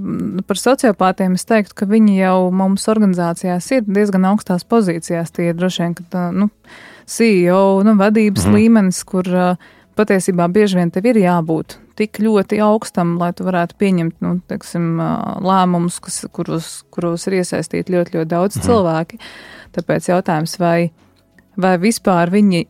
[0.48, 5.34] par sociopātiem es teiktu, ka viņi jau mums organizācijās ir diezgan augstās pozīcijās.
[5.34, 6.50] Tie ir droši vien, ka nu,
[7.10, 8.58] CEO nu, vadības mm.
[8.58, 9.30] līmenis, kur
[9.98, 14.98] patiesībā bieži vien tev ir jābūt tik ļoti augstam, lai tu varētu pieņemt nu, teiksim,
[15.46, 18.66] lēmumus, kas, kuros, kuros ir iesaistīti ļoti, ļoti daudz mm.
[18.66, 19.20] cilvēki.
[19.78, 20.78] Tāpēc jautājums, vai,
[21.58, 22.66] vai vispār viņi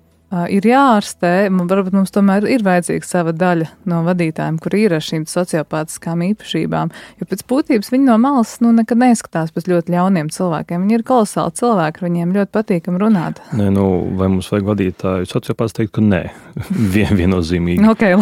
[0.52, 5.26] ir jāārstē, varbūt mums tomēr ir vajadzīga sava daļa no vadītājiem, kur ir ar šīm
[5.30, 6.94] sociopātiskām īpašībām.
[7.22, 10.86] Jo pēc būtības viņi no malas nu, nekad neizskatās pēc ļoti ļauniem cilvēkiem.
[10.86, 13.42] Viņi ir kolosāli cilvēki, viņiem ļoti patīkam runāt.
[13.54, 13.88] Nē, nu,
[14.20, 16.24] vai mums vajag vadītāju sociopāts teikt, ka nē,
[16.94, 17.86] Vien, viennozīmīgi.
[17.90, 18.18] okay,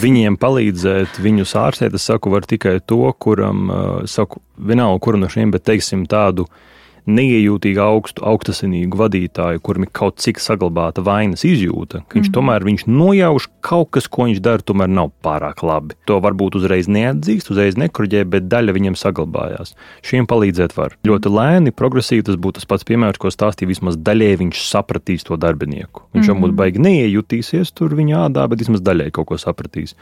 [0.00, 3.66] viņiem palīdzēt, viņus ārstēt, es saku, var tikai to, kuram,
[4.10, 6.46] saku, vienalga, kuram no šiem, bet teiksim tādu
[7.10, 12.34] neiejūtīgu, augstu, augstasinīgu vadītāju, kuram ir kaut cik saglabāta vainas izjūta, ka viņš mm.
[12.36, 15.98] tomēr viņš nojauš kaut kas, ko viņš dara, tomēr nav pārāk labi.
[16.08, 19.74] To varbūt uzreiz neatzīst, uzreiz nekruģē, bet daļa viņam saglabājās.
[20.06, 20.96] Šiem palīdzēt var.
[21.08, 25.38] Ļoti lēni, progresīvi tas būtu tas pats piemērs, ko stāstīja vismaz daļēji viņš sapratīs to
[25.40, 26.06] darbinieku.
[26.16, 26.40] Viņš mm.
[26.40, 29.96] varbūt baigi neiejutīsies tur viņa ādā, bet vismaz daļēji kaut ko sapratīs.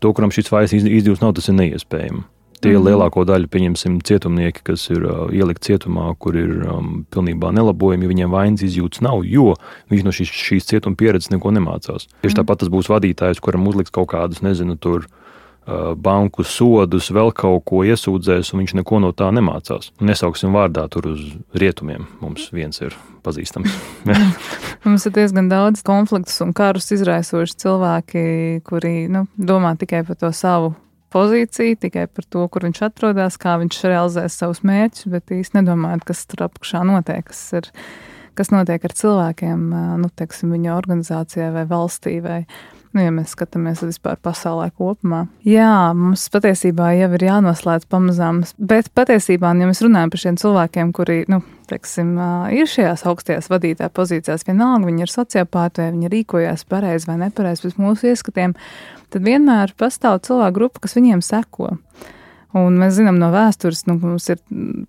[0.00, 2.24] To, kuram šis vairs izdevums nav, tas ir neiespējami.
[2.60, 2.84] Tie mm.
[2.84, 8.34] lielāko daļu, pieņemsim, cietumnieki, kas ir uh, ielikt cietumā, kur ir um, pilnībā nelabojami, viņiem
[8.34, 9.54] vainas izjūtas nav, jo
[9.92, 12.10] viņš no šīs, šīs cietuma pieredzes neko nemācās.
[12.20, 12.40] Tieši mm.
[12.42, 17.64] tāpat tas būs vadītājs, kuram uzliks kaut kādus, nezinu, tur uh, banku sodus, vēl kaut
[17.70, 19.88] ko iesūdzēs, un viņš neko no tā nemācās.
[20.04, 21.24] Nesauksim vārdā tur uz
[21.56, 22.04] rietumiem.
[22.20, 22.92] Mums viens ir
[23.24, 23.72] pazīstams.
[24.84, 28.28] Mums ir diezgan daudz konfliktus un karus izraisoši cilvēki,
[28.68, 30.74] kuri nu, domā tikai par to savu
[31.12, 36.06] pozīciju, tikai par to, kur viņš atrodas, kā viņš realizēs savus mērķus, bet īsti nedomājot,
[36.08, 37.70] kas tur apakšā notiek, kas, ir,
[38.38, 39.64] kas notiek ar cilvēkiem,
[40.02, 42.18] nu, teiksim, viņa organizācijā vai valstī.
[42.24, 42.44] Vai,
[42.90, 48.88] Nu, ja mēs skatāmies vispār pasaulē kopumā, jā, mums patiesībā jau ir jānoslēdz pamazām, bet
[48.98, 51.38] patiesībā, ja mēs runājam par šiem cilvēkiem, kuri, nu,
[51.70, 52.16] teiksim,
[52.50, 57.68] ir šajās augstajās vadītāja pozīcijās, vienalga viņi ir sociopāti, vai viņi rīkojās pareizi vai nepareizi
[57.68, 58.56] pēc mūsu ieskatiem,
[59.10, 61.74] tad vienmēr pastāv cilvēku grupa, kas viņiem seko.
[62.50, 64.40] Un mēs zinām no vēstures, ka nu, mums ir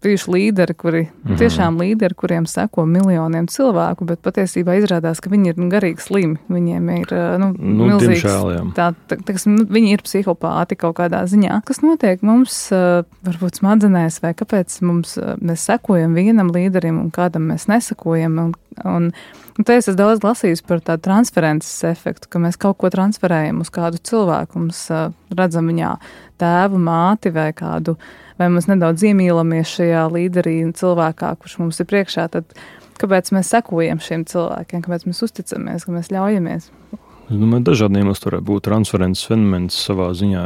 [0.02, 1.38] bijuši līderi, kuri -hmm.
[1.38, 6.40] tiešām līderi, kuriem seko miljoniem cilvēku, bet patiesībā izrādās, ka viņi ir nu, garīgi slimi.
[6.50, 11.22] Viņiem ir nu, nu, milzīgs, diemžēl, tā, tā, tā, nu, viņi ir psihopāti kaut kādā
[11.30, 11.62] ziņā.
[11.66, 12.58] Kas notiek mums,
[13.30, 18.42] varbūt smadzenēs, vai kāpēc mums, mēs sekojam vienam līderim un kādam mēs nesakojam?
[18.42, 18.54] Un,
[18.86, 19.12] un
[19.58, 23.60] Un te es esmu daudz lasījis par tādu transferences efektu, ka mēs kaut ko transferējam
[23.66, 24.86] uz kādu cilvēku, mums
[25.36, 25.92] redzam viņā
[26.42, 27.98] tēvu, māti vai kādu,
[28.40, 32.56] vai mēs nedaudz iemīlamies šajā līderī cilvēkā, kurš mums ir priekšā, tad
[33.02, 36.72] kāpēc mēs sekojam šiem cilvēkiem, kāpēc mēs uzticamies, ka mēs ļaujamies.
[37.32, 40.42] Es domāju, dažādiem iemesli varētu būt transferences fenomens savā ziņā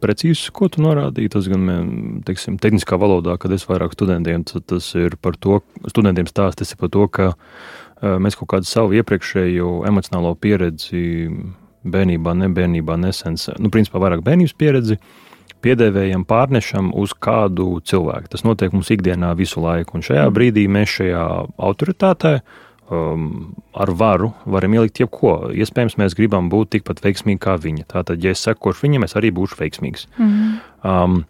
[0.00, 1.32] precīzi, ko tu norādīji.
[1.34, 1.66] Tas gan,
[2.24, 5.60] teiksim, tehniskā valodā, kad es vairāk studentiem, tas ir par to,
[5.92, 7.28] studentiem stāstis ir par to, ka
[8.04, 11.04] mēs kaut kādu savu iepriekšējo emocionālo pieredzi
[11.84, 14.98] bērnībā, ne bērnībā, nesens, nu, principā vairāk bērnības pieredzi,
[15.64, 18.30] piedēvējam, pārnešam uz kādu cilvēku.
[18.32, 21.24] Tas notiek mums ikdienā visu laiku, un šajā brīdī mēs šajā
[21.68, 22.34] autoritātē
[22.90, 25.36] um, ar varu varam ielikt jebko.
[25.56, 27.88] Iespējams, mēs gribam būt tikpat veiksmīgi kā viņa.
[27.96, 30.08] Tātad, ja es sekošu viņam, es arī būšu veiksmīgs.
[30.18, 30.58] Mm.
[30.84, 31.22] Um,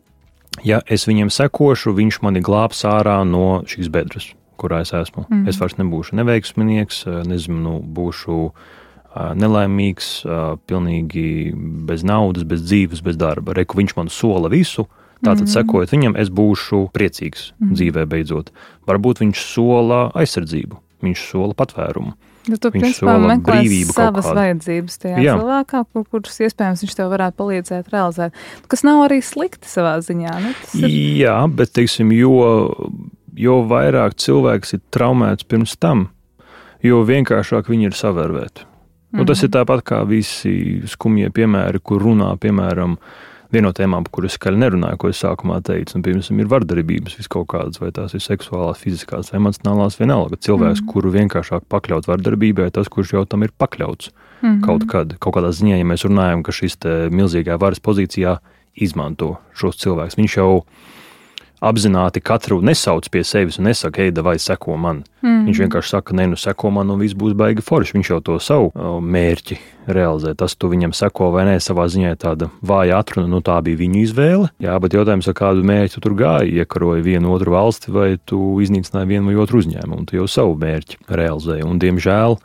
[0.66, 5.26] ja es viņam sekošu, viņš mani glābs ārā no šīs bedres, kurā es esmu.
[5.28, 5.46] Mm.
[5.50, 11.54] Es vairs nebūšu neveiksminieks, nezinu, nu, būšu uh, nelaimīgs, uh, pilnīgi
[11.88, 13.56] bez naudas, bez dzīves, bez darba.
[13.56, 14.88] Reku viņš man sola visu.
[15.24, 15.52] Tātad, mm.
[15.54, 17.76] sekojot viņam, es būšu priecīgs mm.
[17.78, 18.50] dzīvē beidzot.
[18.84, 22.14] Varbūt viņš sola aizsardzību viņš sola patvērumu.
[22.44, 25.36] Nu, tu, viņš principā, brīvību savas vajadzības tajā Jā.
[25.40, 25.78] cilvēkā,
[26.12, 28.36] kuras iespējams viņš tev varētu palīdzēt realizēt.
[28.68, 30.34] Kas nav arī slikti savā ziņā.
[30.44, 30.96] Nu, ir...
[31.22, 32.34] Jā, bet teiksim, jo,
[33.36, 36.08] jo vairāk cilvēks ir traumēts pirms tam,
[36.82, 38.64] jo vienkāršāk viņi ir savērvēti.
[38.64, 39.18] Mm -hmm.
[39.18, 39.56] nu, tas ir mhm.
[39.58, 42.98] tāpat kā visi skumjie piemēri, kur runā, piemēram,
[43.54, 47.14] Viena no tēmām, par kuras skaļi nerunāju, ko es sākumā teicu, un, piemēram, ir vardarbības
[47.18, 50.36] vis kaut kādas, vai tās ir seksuālās, fiziskās, emocionālās, vienalga.
[50.42, 50.88] Cilvēks, mm.
[50.90, 54.60] kuru vienkāršāk pakļaut vardarbībai, tas, kurš jau tam ir pakļauts mm -hmm.
[54.64, 56.78] kaut kad, kaut kādā ziņā, ja mēs runājam, ka šis
[57.14, 58.38] milzīgā varas pozīcijā
[58.74, 60.18] izmanto šos cilvēkus.
[60.18, 60.64] Viņš jau ir
[61.64, 65.02] apzināti katru nesauc pie sevis un nesaka, ej, vai seko man.
[65.24, 65.44] Mm.
[65.48, 67.96] Viņš vienkārši saka, nē, nu seko man, un viss būs baigi forši.
[67.96, 69.58] Viņš jau to savu mērķi
[69.94, 70.34] realizē.
[70.38, 74.02] Tas, tu viņam seko vai nē, savā ziņā tāda vāja atruna, nu tā bija viņu
[74.02, 74.50] izvēle.
[74.64, 78.40] Jā, bet jautājums, ar kādu mērķi tu tur gāji, iekaroji vienu otru valsti, vai tu
[78.64, 81.64] iznīcināji vienu vai otru uzņēmumu, un tu jau savu mērķi realizēji.
[81.68, 82.38] Un, diemžēl,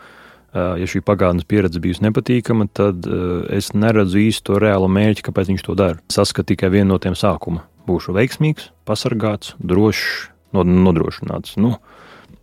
[0.54, 3.08] ja šī pagātnes pieredze bijusi nepatīkama, tad
[3.54, 6.00] es neredzu īsto reālo mērķi, kāpēc viņš to dara.
[6.12, 11.58] Saskatu tikai vienu no tiem sākuma būšu veiksmīgs, pasargāts, drošs, nodrošināts.
[11.62, 11.76] Nu,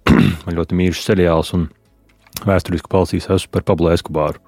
[0.44, 1.68] man ļoti mīļš seriāls un
[2.46, 4.42] vēsturiski palasījis esmu par Pablo Eskubāru.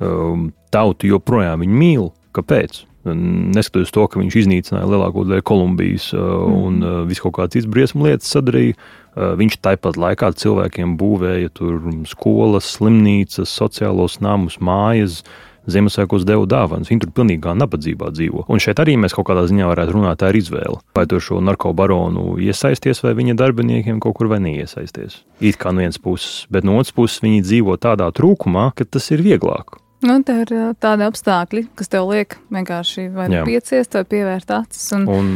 [0.00, 2.08] Um, tautu joprojām viņu mīl.
[2.36, 2.84] Kāpēc?
[3.00, 6.56] Neskatoties to, ka viņš iznīcināja lielāko daļu Kolumbijas mm.
[6.68, 11.52] un uh, visu kaut kādas citas briesmu lietas sadarīja, uh, viņš tāpat laikā cilvēkiem būvēja
[11.56, 16.90] tur skolas, slimnīcas, sociālos namus, mājas, uh, Ziemassvētkos devu dāvanas.
[16.90, 18.46] Viņi tur pilnīgā nabadzībā dzīvo.
[18.50, 20.80] Un šeit arī mēs kaut kādā ziņā varētu runāt ar izvēli.
[20.96, 25.22] Vai tu šo narkobaronu iesaisties vai viņa darbiniekiem kaut kur vai neiesaisties.
[25.40, 29.10] It kā no vienas puses, bet no otras puses viņi dzīvo tādā trūkumā, ka tas
[29.14, 29.80] ir vieglāk.
[30.00, 34.86] Nu, tā ir tādi apstākļi, kas tev liek vienkārši vai nu pieciest, vai pievērt acis.
[34.96, 35.26] Un, un,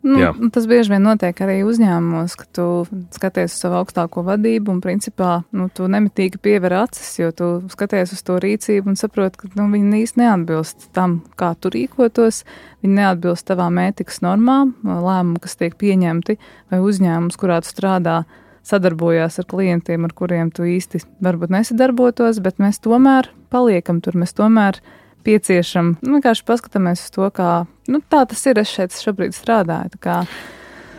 [0.00, 0.30] nu, jā.
[0.54, 2.64] tas bieži vien notiek arī uzņēmumos, ka tu
[3.12, 8.14] skaties uz savu augstāko vadību un, principā, nu, tu nemitīgi piever acis, jo tu skaties
[8.16, 12.46] uz to rīcību un saproti, ka nu, viņi īsti neatbilst tam, kā tu rīkotos.
[12.84, 16.38] Viņi neatbilst tavām ētikas normām, lēmumu, kas tiek pieņemti,
[16.72, 18.22] vai uzņēmums, kurā tu strādā
[18.64, 24.36] sadarbojās ar klientiem, ar kuriem tu īsti varbūt nesadarbotos, bet mēs tomēr paliekam tur, mēs
[24.36, 24.80] tomēr
[25.24, 27.50] pieciešam, nu, vienkārši paskatāmies uz to, kā,
[27.88, 30.16] nu, tā tas ir, es šeit šobrīd strādāju.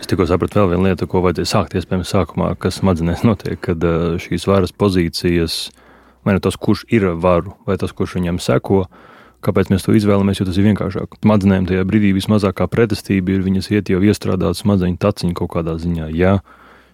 [0.01, 3.82] Es tikko sapratu vēl vienu lietu, ko vajadzēja sākt iespējams sākumā, kas smadzenēs notiek, kad
[4.21, 5.60] šīs varas pozīcijas,
[6.25, 8.86] vai nu tas, kurš ir varu, vai tas, kurš viņam seko,
[9.45, 10.39] Kāpēc mēs to izvēlamies?
[10.39, 11.19] Jo tas ir vienkāršāk.
[11.21, 16.08] Smadzenēm tajā brīdī vismazākā pretestība ir viņas iet jau iestrādāt smadzeņu taciņu kaut kādā ziņā.
[16.17, 16.39] Ja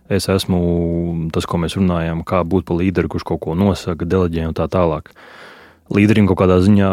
[0.10, 4.50] Es esmu tas, ko mēs runājam, kā būt par līderi, kurš kaut ko nosaka, deleģē
[4.50, 5.14] un tā tālāk.
[5.92, 6.90] Līderim kaut kādā ziņā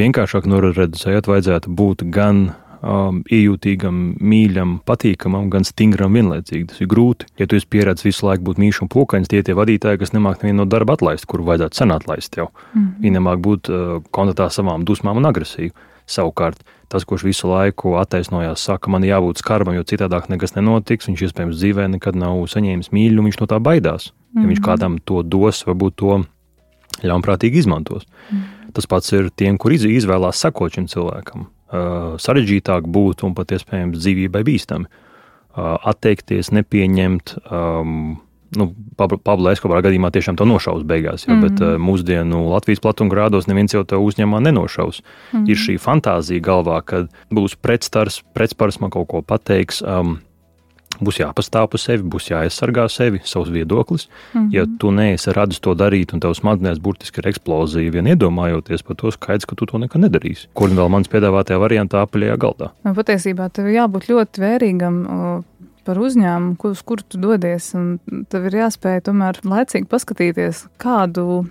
[0.00, 6.70] vienkāršāk noredzēt, vajadzētu būt gan um, iejūtīgam, mīļam, patīkamam, gan stingram vienlaicīgi.
[6.72, 7.28] Tas ir grūti.
[7.40, 10.14] Ja tu esi pieredzējis visu laiku būt mīļš un pokaņš, tie ir tie vadītāji, kas
[10.16, 12.50] nemāk nevienu no darba atlaist, kuru vajadzētu sen atlaist jau.
[12.72, 12.90] Mm.
[13.04, 15.76] Viņi nemāk būt uh, kontaktā savām dusmām un agresīvu.
[16.10, 21.06] Savukārt, tas, kurš visu laiku attaisnojās, saka, man jābūt skarbam, jo citādāk nekas nenotiks.
[21.10, 24.10] Viņš iespējams dzīvē nekad nav saņēmis mīļumu, viņš no tā baidās.
[24.34, 24.66] Ja viņš mhm.
[24.66, 26.20] kādam to dos, varbūt to
[27.06, 28.06] ļaunprātīgi izmantos.
[28.30, 28.42] Mm.
[28.76, 31.46] Tas pats ir tiem, kur izvēlās sekot šim cilvēkam.
[31.70, 34.90] Uh, sarežģītāk būt un pat iespējams dzīvībai bīstami.
[35.50, 37.36] Uh, atteikties, nepieņemt.
[37.50, 38.20] Um,
[38.56, 41.48] nu, Pablo Escobar gadījumā tiešām to nošaus beigās, jo, mm -hmm.
[41.48, 45.02] bet uh, mūsdienu Latvijas platumgrādos neviens jau to uzņēmumā nenošaus.
[45.02, 45.50] Mm -hmm.
[45.50, 49.82] Ir šī fantāzija galvā, ka būs pretstars, pretspars man kaut ko pateiks.
[49.82, 50.18] Um,
[51.00, 54.08] būs jāpastāv par sevi, būs jāaizsargā sevi, savs viedoklis.
[54.34, 54.52] Mm -hmm.
[54.52, 58.96] Ja tu neesi radis to darīt, un tev smadzenēs burtiski ir eksplozija, vien iedomājoties par
[58.96, 60.46] to skaidrs, ka tu to nekad nedarīsi.
[60.54, 62.70] Kur vēl mans piedāvātajā variantā apaļajā galdā?
[62.84, 65.44] Nu, patiesībā tev jābūt ļoti vērīgam
[65.90, 67.72] par uzņēmumu, uz kuru tu dodies.
[68.30, 71.42] Tev ir jāspēj tomēr laicīgi paskatīties, kādu,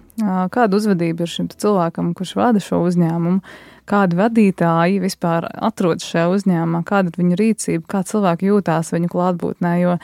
[0.56, 3.44] kādu uzvedību ir šim cilvēkam, kurš vada šo uzņēmumu
[3.90, 9.74] kādi vadītāji vispār atrodas šajā uzņēmumā, kāda ir viņu rīcība, kā cilvēki jūtās viņu klātbūtnē.
[9.82, 9.96] Jo,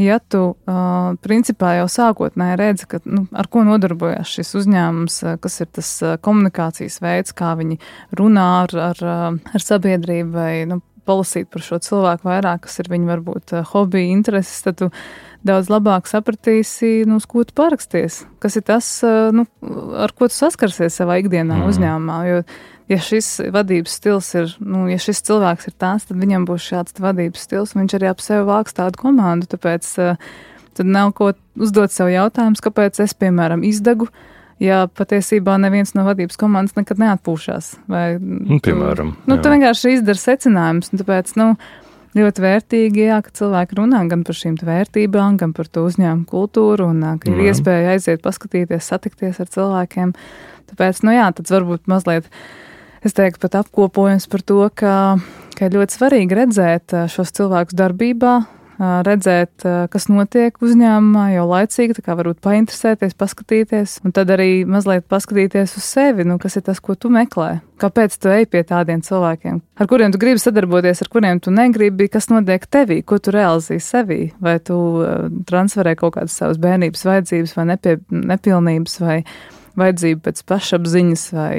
[0.00, 5.60] ja tu uh, principā jau sākotnēji redzi, ka, nu, ar ko nodarbojas šis uzņēmums, kas
[5.62, 5.92] ir tas
[6.24, 7.78] komunikācijas veids, kā viņi
[8.18, 9.04] runā ar, ar,
[9.38, 14.62] ar sabiedrību vai nu, palasīt par šo cilvēku vairāk, kas ir viņa varbūt hobija, intereses,
[14.66, 14.90] tad tu
[15.48, 18.24] daudz labāk sapratīsi, nu, uz ko tu paraksties.
[18.42, 18.88] Kas ir tas,
[19.34, 19.46] nu,
[19.96, 21.70] ar ko tu saskarsies savā ikdienā mm.
[21.72, 22.18] uzņēmumā.
[22.28, 22.42] Jo
[22.88, 26.96] ja šis vadības stils ir, nu, ja šis cilvēks ir tās, tad viņam būs šāds
[27.02, 29.48] vadības stils, un viņš arī ap sevi vāks tādu komandu.
[29.52, 30.30] Tāpēc uh,
[30.78, 34.08] tad nav ko uzdot sev jautājumus, kāpēc es, piemēram, izdegu.
[34.62, 37.76] Ja patiesībā neviens no vadības komandas nekad neatpūšas.
[37.88, 40.90] Nu, piemēram, tu, nu, tu vienkārši izdari secinājumus.
[40.98, 41.52] Tāpēc, nu,
[42.18, 46.90] ļoti vērtīgi, jā, ka cilvēki runā gan par šīm vērtībām, gan par to uzņēmumu kultūru,
[46.90, 47.52] un ka ir jā.
[47.52, 50.14] iespēja aiziet, paskatīties, satikties ar cilvēkiem.
[50.72, 52.26] Tāpēc, nu jā, tas varbūt mazliet
[53.06, 54.94] es teiktu, pat apkopojums par to, ka,
[55.54, 58.34] ka ļoti svarīgi redzēt šos cilvēkus darbībā,
[58.78, 65.08] redzēt, kas notiek uzņēmumā jau laicīgi, tā kā varbūt painteresēties, paskatīties, un tad arī mazliet
[65.10, 67.58] paskatīties uz sevi, nu, kas ir tas, ko tu meklē.
[67.78, 72.08] Kāpēc tu ej pie tādiem cilvēkiem, ar kuriem tu gribi sadarboties, ar kuriem tu negribi,
[72.10, 74.78] kas notiek tevī, ko tu realizēji sevī, vai tu
[75.46, 79.20] transferē kaut kādas savas bērnības vajadzības vai nepie, nepilnības vai
[79.78, 81.54] vajadzību pēc pašapziņas vai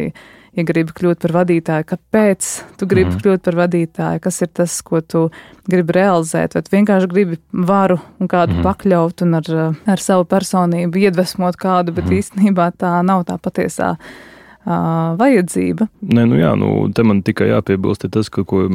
[0.57, 3.19] ja gribi kļūt par vadītāju, kāpēc tu gribi mm.
[3.21, 5.27] kļūt par vadītāju, kas ir tas, ko tu
[5.69, 8.65] gribi realizēt, vai vienkārši gribi varu un kādu mm.
[8.65, 9.53] pakļaut un ar,
[9.95, 12.19] ar savu personību iedvesmot kādu, bet mm.
[12.23, 13.95] īstenībā tā nav tā patiesā.
[14.69, 15.87] Vajadzība.
[16.03, 18.65] Nē, nu jā, nu, te man tikai jāpiebilst, tas, ka, ko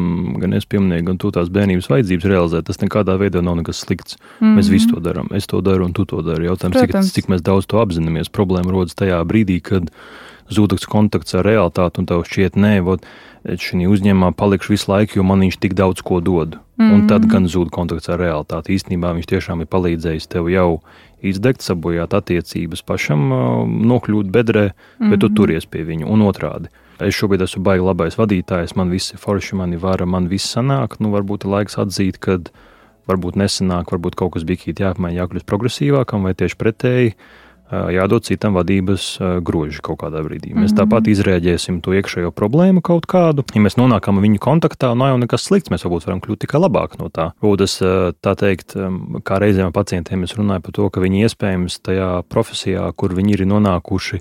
[0.41, 4.17] gan es pieminēju, gan tu tās bērnības vajadzības realizēt, tas nekādā veidā nav nekas slikts.
[4.17, 4.57] Mm -hmm.
[4.59, 5.29] Mēs visi to darām.
[5.37, 6.49] Es to daru un tu to dari.
[6.49, 8.33] Jautājums, cik, cik mēs daudz to apzināmies.
[8.33, 9.93] Problēma rodas tajā brīdī, kad
[10.53, 13.07] zudaks kontakts ar realitāti, un tev šķiet, nē, vot,
[13.45, 16.59] šī uzņēmumā palikšu visu laiku, jo man viņš tik daudz ko dod.
[16.77, 16.95] Mm -hmm.
[16.95, 17.31] Un tad mhm.
[17.31, 18.75] gan zūd kontakts ar realitāti.
[18.75, 20.81] Īstenībā viņš tiešām ir palīdzējis tev jau
[21.23, 23.29] izdegt, sabojāt attiecības pašam,
[23.87, 25.21] nokļūt bedrē, bet mm -hmm.
[25.21, 25.35] tu mhm.
[25.35, 26.69] turies pie viņa un otrādi.
[27.01, 30.57] Es šobrīd esmu baigi labais vadītājs, man viss ir forši, man ir vara, man viss
[30.57, 31.01] sanāk.
[31.01, 32.39] Nu, varbūt ir laiks atzīt, ka
[33.09, 37.15] varbūt nesanāk, varbūt kaut kas bija jāapmaina, jākļūst progresīvākam vai tieši pretēji
[37.73, 40.53] jādod citam vadības groži kaut kādā brīdī.
[40.53, 40.79] Mēs mm -hmm.
[40.81, 43.45] tāpat izrēģēsim to iekšējo problēmu kaut kādu.
[43.55, 46.99] Ja mēs nonākam viņu kontaktā, nav jau nekas slikts, mēs varbūt varam kļūt tikai labāk
[46.99, 47.33] no tā.
[47.43, 47.83] Būs
[48.21, 48.77] tā teikt,
[49.25, 53.47] kā reizēm pacientiem es runāju par to, ka viņi iespējams tajā profesijā, kur viņi ir
[53.47, 54.21] nonākuši,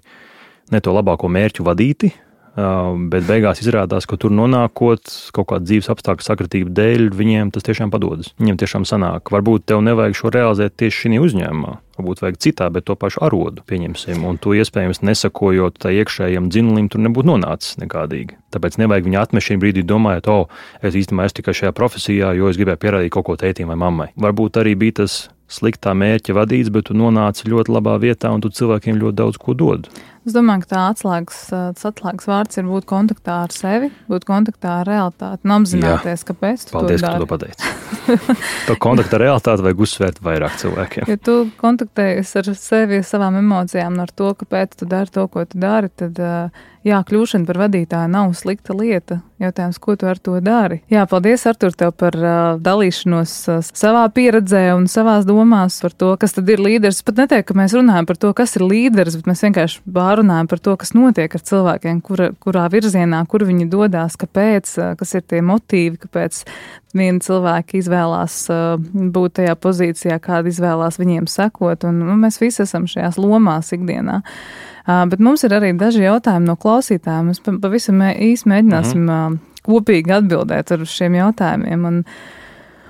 [0.71, 2.13] ne to labāko mērķu vadīti,
[2.53, 7.93] bet beigās izrādās, ka tur nonākot kaut kāda dzīves apstākļu sakritību dēļ, viņiem tas tiešām
[7.93, 8.33] padodas.
[8.41, 12.87] Viņiem tiešām sanāk, varbūt tev nevajag šo realizēt tieši šī uzņēmumā varbūt vajag citā, bet
[12.87, 14.23] to pašu arodu pieņemsim.
[14.25, 18.37] Un to iespējams nesakojot tā iekšējiem dzinulim, tur nebūtu nonācis nekādīgi.
[18.53, 22.33] Tāpēc nevajag viņu atmest šī brīdī, domājot, o, oh, es īstenībā esmu tikai šajā profesijā,
[22.37, 24.09] jo es gribēju pierādīt kaut ko tētim vai mammai.
[24.17, 28.49] Varbūt arī bija tas sliktā mērķa vadīts, bet tu nonāci ļoti labā vietā un tu
[28.53, 29.89] cilvēkiem ļoti daudz ko dod.
[30.23, 34.77] Es domāju, ka tā atslēgas, tas atslēgas vārds ir būt kontaktā ar sevi, būt kontaktā
[34.79, 36.27] ar realitāti un apzināties, Jā.
[36.29, 37.73] kāpēc tu Paldies, ka tu to pateici.
[38.69, 41.11] to kontaktu ar realitāti vajag uzsvērt vairāk cilvēkiem.
[41.11, 45.43] Ja tu kontaktējies ar sevi, ar savām emocijām ar to, kāpēc tu dari to, ko
[45.43, 46.23] tu dari, tad
[46.87, 49.19] jā, kļūšana par vadītāju nav slikta lieta.
[49.43, 50.79] Jautājums, ko tu ar to dari?
[50.91, 56.13] Jā, paldies, Artur, tev par uh, dalīšanos uh, savā pieredzē un savās domās par to,
[56.19, 57.01] kas tad ir līderis.
[57.03, 60.61] Pat neteiktu, ka mēs runājam par to, kas ir līderis, bet mēs vienkārši pārunājam par
[60.61, 65.23] to, kas notiek ar cilvēkiem, kura, kurā virzienā, kur viņi dodas, kāpēc, uh, kas ir
[65.25, 66.43] tie motīvi, kāpēc
[66.93, 72.63] viena cilvēka izvēlās uh, būt tajā pozīcijā, kāda izvēlās viņiem sekot, un nu, mēs visi
[72.67, 74.21] esam šajās lomās ikdienā.
[74.83, 77.31] Uh, bet mums ir arī daži jautājumi no klausītājiem.
[77.31, 79.35] Mēs pavisam īsi mēģināsim uh,
[79.65, 81.89] kopīgi atbildēt uz šiem jautājumiem.
[81.89, 82.01] Un,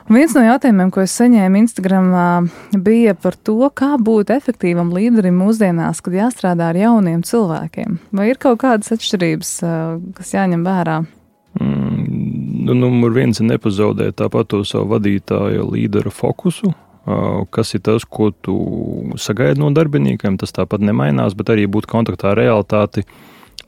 [0.10, 2.10] Un viens no jautājumiem, ko es saņēmu Instagram,
[2.76, 7.99] bija par to, kā būt efektīvam līderim mūsdienās, kad jāstrādā ar jauniem cilvēkiem.
[8.12, 9.54] Vai ir kaut kādas atšķirības,
[10.18, 10.97] kas jāņem vērā?
[11.62, 12.08] Mm,
[12.68, 16.74] nu, numur viens ir nepazaudēt tāpat to savu vadītāja līdera fokusu,
[17.56, 18.58] kas ir tas, ko tu
[19.16, 20.36] sagaidi no darbiniekiem.
[20.41, 23.06] Tas tāpat nemainās, bet arī būt kontaktā ar realitāti,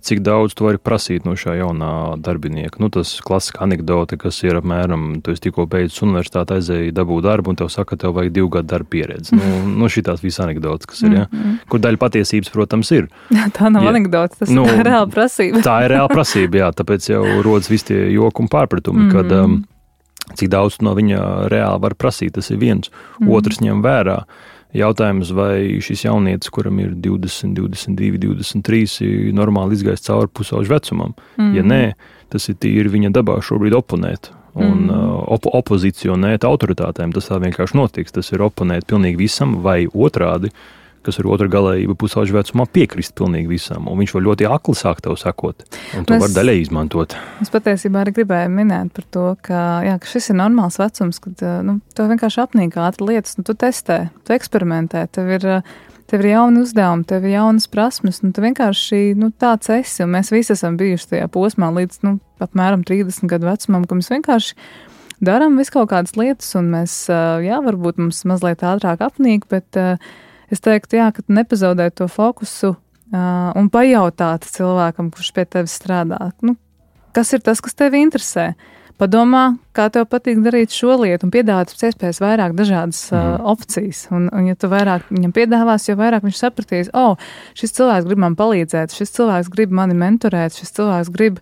[0.05, 1.91] cik daudz tu vari prasīt no šā jaunā
[2.21, 2.77] darbinieka.
[2.83, 7.59] Nu, tas klasiskā anekdote, kas ir apmēram, tu tikko beidzis universitāti, aizēji dabūt darbu, un
[7.61, 9.35] tev saka, tev vajag divu gadu darba pieredzi.
[9.37, 9.51] Nu,
[9.81, 11.25] nu šīs visas anekdotes, kas ir, ja?
[11.25, 11.59] Mm -hmm.
[11.71, 13.09] kur daļa patiesības, protams, ir.
[13.57, 13.93] Tā nav ja.
[13.95, 15.63] anekdote, tas nu, ir reāla prasība.
[15.65, 19.31] tā ir reāla prasība, jā, tāpēc jau rodas visi tie joki un pārpratumi, mm kad
[19.31, 19.63] um,
[20.35, 22.91] cik daudz no viņa reāli var prasīt, tas ir viens.
[23.19, 23.29] Mm.
[23.31, 24.25] Otrs ņem vērā
[24.75, 31.13] Jautājums, vai šis jaunietis, kuram ir 20, 22, 23, ir normāli izgājis cauri pusauģu vecumam.
[31.39, 31.53] Mm.
[31.55, 31.83] Ja nē,
[32.33, 34.91] tas ir tīri viņa dabā šobrīd oponēt un mm.
[34.91, 37.13] uh, op opozicionēt autoritātēm.
[37.15, 38.15] Tas tā vienkārši notiks.
[38.15, 40.51] Tas ir oponēt pilnīgi visam, vai otrādi
[41.05, 43.89] kas ir otra galējība pusauģa vecumā, piekrist pilnīgi visam.
[43.91, 45.65] Un viņš var ļoti akli sākt tev sekot,
[45.97, 47.15] un to es, var daļai izmantot.
[47.43, 51.43] Es patiesībā arī gribēju minēt par to, ka, jā, ka šis ir normāls vecums, kad
[51.67, 55.51] nu, tev vienkārši apnīk ātri lietas, nu, tu testē, tu eksperimentē, tev ir.
[56.05, 60.03] Tev ir jauni uzdevumi, tev ir jaunas prasmes, un tu vienkārši nu, tāds esi.
[60.05, 62.11] Un mēs visi esam bijuši tajā posmā līdz nu,
[62.45, 64.53] apmēram 30 gadu vecumam, ka mēs vienkārši
[65.25, 69.97] darām visu kaut kādas lietas, un mēs, jā, varbūt mums mazliet ātrāk apnīk, bet uh,
[70.53, 76.19] es teiktu, jā, ka nepazaudēt to fokusu uh, un pajautāt cilvēkam, kurš pie tevis strādā,
[76.45, 76.55] nu,
[77.15, 78.53] kas ir tas, kas tevi interesē.
[78.95, 83.41] Padomā, kā tev patīk darīt šo lietu, un piedāvāt pēc iespējas vairāk dažādas uh, mm.
[83.51, 84.05] opcijas.
[84.15, 87.19] Un, un, ja tu vairāk viņam piedāvās, jo vairāk viņš sapratīs, oh,
[87.59, 91.41] šis cilvēks grib man palīdzēt, šis cilvēks grib mani mentorēt, šis cilvēks grib,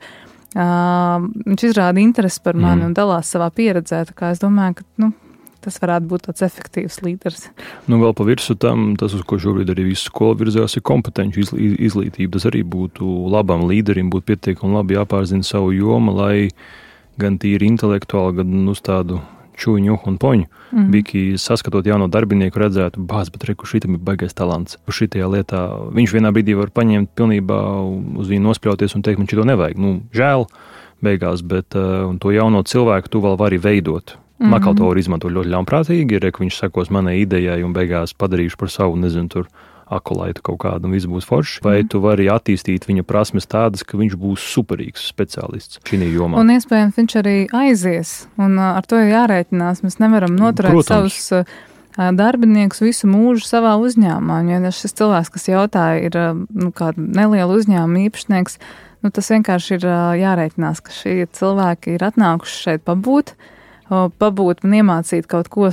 [0.58, 2.88] uh, viņš izrāda interesi par mani mm.
[2.90, 4.02] un dalās savā pieredzē.
[4.32, 5.14] Es domāju, ka, nu,
[5.64, 7.48] tas varētu būt tāds efektīvs līderis.
[7.90, 11.44] Nu, vēl pa virsmu tam, tas, uz ko šobrīd arī visu skolu virzās, ir kompetenci
[11.44, 12.36] izglītība.
[12.38, 16.50] Tas arī būtu labam līderim, būtu pietiekami labi jāpārzina savu jomu, lai
[17.22, 19.22] gan tīri intelektuāli, gan uz tādu
[19.60, 20.48] čūņu un poņu.
[20.74, 20.88] Mm.
[20.94, 24.80] Bija saskatot jauno darbinieku, redzētu, bāz, bet reku šitam ir baigais talants.
[24.90, 27.60] Šitajā lietā viņš vienā brīdī var paņemt pilnībā
[28.22, 29.80] uz viņu nospļauties un teikt, man šito nevajag.
[29.82, 30.48] Nu, žēl
[31.04, 34.18] beigās, bet uh, to jauno cilvēku tu vēl vari veidot.
[34.44, 34.52] Mm -hmm.
[34.60, 38.58] Makal to var izmantot ļoti ļaunprātīgi, ir, ka viņš sekos manai idejai un beigās padarīšu
[38.60, 39.48] par savu, nezinu, tur
[39.88, 41.60] akolaitu kaut kādu un viss būs forši.
[41.64, 41.88] Vai mm.
[41.92, 46.40] tu vari attīstīt viņa prasmes tādas, ka viņš būs superīgs speciālists šī jomā?
[46.40, 49.84] Un iespējams viņš arī aizies, un ar to ir jārēķinās.
[49.86, 51.14] Mēs nevaram noturēt Protams.
[51.30, 51.46] savus
[52.18, 54.42] darbiniekus visu mūžu savā uzņēmumā.
[54.50, 56.18] Ja šis cilvēks, kas jautāja, ir
[56.50, 58.58] nu, neliela uzņēmuma īpašnieks,
[59.04, 59.90] nu, tas vienkārši ir
[60.24, 63.36] jārēķinās, ka šie cilvēki ir atnākuši šeit pabūt
[63.90, 65.70] pabūt un iemācīt kaut ko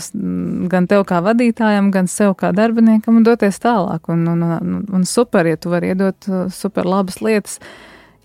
[0.73, 4.11] gan tev kā vadītājam, gan sev kā darbiniekam un doties tālāk.
[4.13, 7.61] Un, un, un, un super, ja tu vari iedot super labas lietas.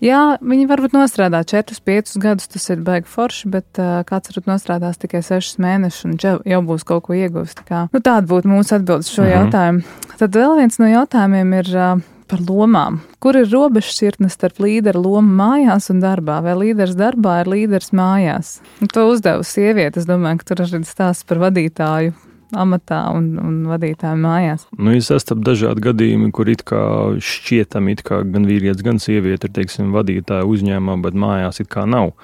[0.02, 4.50] Jā, viņi varbūt nostrādā 4, 5 gadus, tas ir baigi forši, bet uh, kāds varbūt
[4.50, 7.62] nostrādās tikai 6 mēnešus un jau, jau būs kaut ko iegūst.
[7.70, 9.38] Tā nu, tāda būtu mūsu atbildes šo mm -hmm.
[9.38, 10.18] jautājumu.
[10.18, 13.00] Tad vēl viens no jautājumiem ir, uh, par lomām.
[13.22, 16.40] Kur ir robežšķirtne starp līderu lomu mājās un darbā?
[16.44, 18.56] Vai līderis darbā ir līderis mājās?
[18.82, 20.02] Un to uzdevu sieviete.
[20.02, 22.14] Es domāju, ka tur arī stāsts par vadītāju
[22.56, 24.66] amatā un, un vadītāju mājās.
[24.78, 26.82] Nu, es esmu dažādi gadījumi, kur it kā
[27.18, 31.86] šķietam, it kā gan vīrietis, gan sieviete ir, teiksim, vadītāja uzņēmumā, bet mājās it kā
[31.90, 32.14] nav.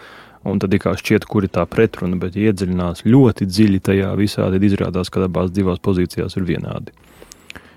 [0.47, 4.65] Un tad kā šķiet, kur ir tā pretruna, bet iedziļinās ļoti dziļi tajā visā, tad
[4.67, 6.95] izrādās, ka abās divās pozīcijās ir vienādi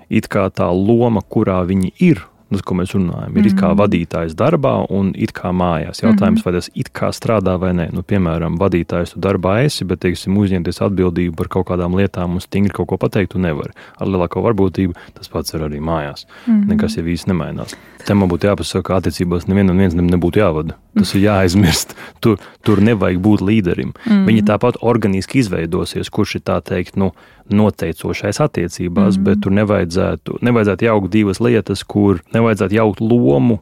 [0.10, 3.48] it kā tā loma, kurā viņi ir, tas, ko mēs runājam, ir mm -hmm.
[3.48, 3.80] it kā mhm.
[3.82, 6.04] vadītājs darbā un it kā mājās.
[6.04, 6.46] Jautājums, mm -hmm.
[6.46, 7.92] vai tas it kā strādā vai nē.
[7.94, 12.40] Nu, piemēram, vadītājs tu darbā esi, bet, teiksim, uzņemties atbildību par kaut kādām lietām un
[12.40, 13.72] stingri kaut ko pateikt, tu nevari.
[14.00, 16.26] Ar lielāko varbūtību tas pats ir arī mājās.
[16.48, 16.68] Mm -hmm.
[16.68, 17.76] Nekas jau īsti nemainās.
[18.06, 20.78] Te man būtu jāpasaka, ka attiecībās nevienam nebūtu jāvada.
[20.94, 21.96] Tas ir jāaizmirst.
[22.22, 23.94] Tur, tur nevajag būt līderim.
[23.94, 24.26] Mm -hmm.
[24.30, 27.12] Viņi tāpat organiski izveidosies, kurš ir tā teikt, nu,
[27.50, 29.26] noteicošais attiecībās, mm -hmm.
[29.26, 33.60] bet tur nevajadzētu, nevajadzētu jaukt divas lietas, kur nevajadzētu jaukt lomu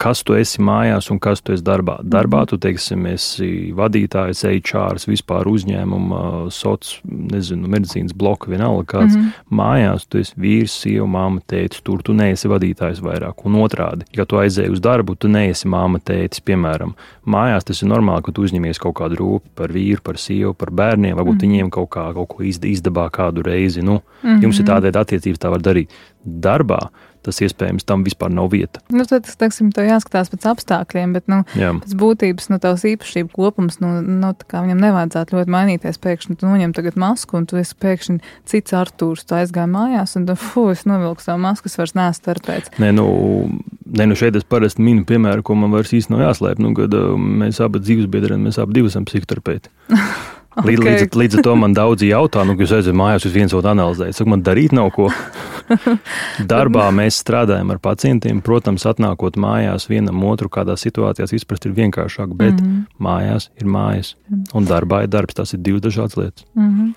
[0.00, 1.96] kas tu esi mājās un kas tu esi darbā.
[2.04, 6.20] Darbā tu, teiksim, esi vadītājs, HR, vispār uzņēmuma,
[6.52, 9.16] sociālais, nezinu, medicīnas bloka, vienalga kāds.
[9.16, 9.56] Mm -hmm.
[9.60, 13.44] Mājās tu esi vīrs, sieva, māma, tētis, tur tu neesi vadītājs vairāk.
[13.44, 16.94] Un otrādi, ja tu aizēji uz darbu, tu neesi māma, tētis, piemēram.
[17.26, 20.70] Mājās tas ir normāli, ka tu uzņemies kaut kādu rūpi par vīru, par sievu, par
[20.70, 21.50] bērniem, varbūt mm -hmm.
[21.50, 23.82] viņiem kaut, kā, kaut ko izdabā kādu reizi.
[23.82, 24.42] Nu, mm -hmm.
[24.42, 25.88] Jums ir tāda attiecības, tā var darīt.
[26.26, 26.88] Darbā
[27.26, 28.82] tas iespējams tam vispār nav vieta.
[28.94, 31.72] Nu, tad, teiksim, tev jāskatās pēc apstākļiem, bet, nu, Jā.
[31.82, 36.00] pēc būtības, nu, tavs īpašību kopums, nu, nu viņam nevajadzētu ļoti mainīties.
[36.06, 38.18] Pēkšņi tu noņem masku, un tu esi pēkšņi
[38.48, 42.20] cits Artūrs, tu aizgāji mājās, un tu, fu, es novilku savu masku, es vairs neesmu
[42.20, 42.72] starpēc.
[42.82, 43.06] Nē, nu,
[43.86, 46.94] nē, nu šeit es parasti minu piemēru, ko man vairs īsti nav jāslēp, nu, kad
[46.96, 49.72] uh, mēs abi dzīvesbiedri, mēs abi esam psihoterapeiti.
[50.56, 50.72] Okay.
[50.72, 53.68] Līdz, līdz, līdz ar to man daudzi jautā, nu, jūs aizjāt mājās, jūs viens otru
[53.74, 54.16] analizējat.
[54.16, 55.10] Saku, man darīt nav ko.
[56.52, 58.40] Darbā mēs strādājam ar pacientiem.
[58.44, 62.84] Protams, atnākot mājās vienam otru kādā situācijā, izprast ir vienkāršāk, bet mm -hmm.
[62.96, 64.14] mājās ir mājas.
[64.54, 65.36] Un darbā ir darbs.
[65.36, 66.46] Tas ir divas dažādas lietas.
[66.54, 66.94] Mm -hmm.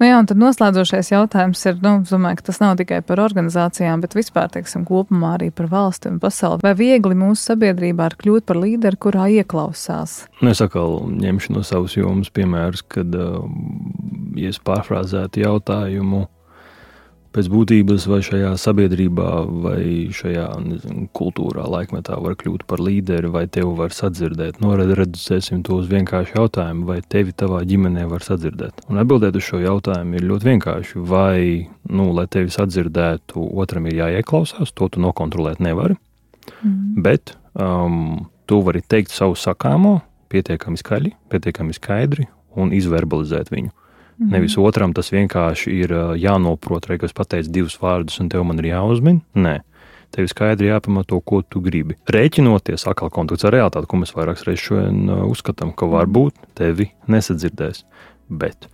[0.00, 4.02] Nu jā, un tad noslēdzošais jautājums ir, nu, domāju, ka tas nav tikai par organizācijām,
[4.02, 6.62] bet vispār, teiksim, kopumā arī par valsti un pasauli.
[6.64, 10.24] Vai viegli mūsu sabiedrībā ir kļūt par līderi, kurā ieklausās?
[10.40, 16.26] Nu, es atkal ņemšu no savas jomas piemērus, kad, ja es pārfrāzētu jautājumu,
[17.34, 19.30] pēc būtības vai šajā sabiedrībā
[19.64, 19.82] vai
[20.14, 24.60] šajā nezinu, kultūrā, laikmetā var kļūt par līderi, vai tevi var sadzirdēt.
[24.62, 28.86] Nu, reducēsim to uz vienkāršu jautājumu, vai tevi tavā ģimenē var sadzirdēt.
[28.88, 31.04] Un atbildēt uz šo jautājumu ir ļoti vienkārši.
[31.10, 31.38] Vai,
[31.90, 35.98] nu, lai tevi sadzirdētu, otram ir jāieklausās, to tu nokontrolēt nevari.
[36.62, 37.02] Mm.
[37.04, 39.98] Bet um, tu vari teikt savu sakāmo
[40.32, 42.28] pietiekami skaļi, pietiekami skaidri
[42.58, 43.74] un izverbalizēt viņu.
[44.16, 44.32] Mm -hmm.
[44.32, 48.64] Nevis otram tas vienkārši ir jānoprot, vai es pateicu divus vārdus, un tev man ir
[48.64, 49.20] jāuzmin.
[49.34, 49.60] Nē,
[50.10, 51.96] tev skaidri jāpamato, ko tu gribi.
[52.06, 57.84] Rēķinoties atkal kontakts ar realitāti, ko mēs vairākas reizes šodien uzskatām, ka varbūt tevi nesadzirdēs.
[58.28, 58.68] Bet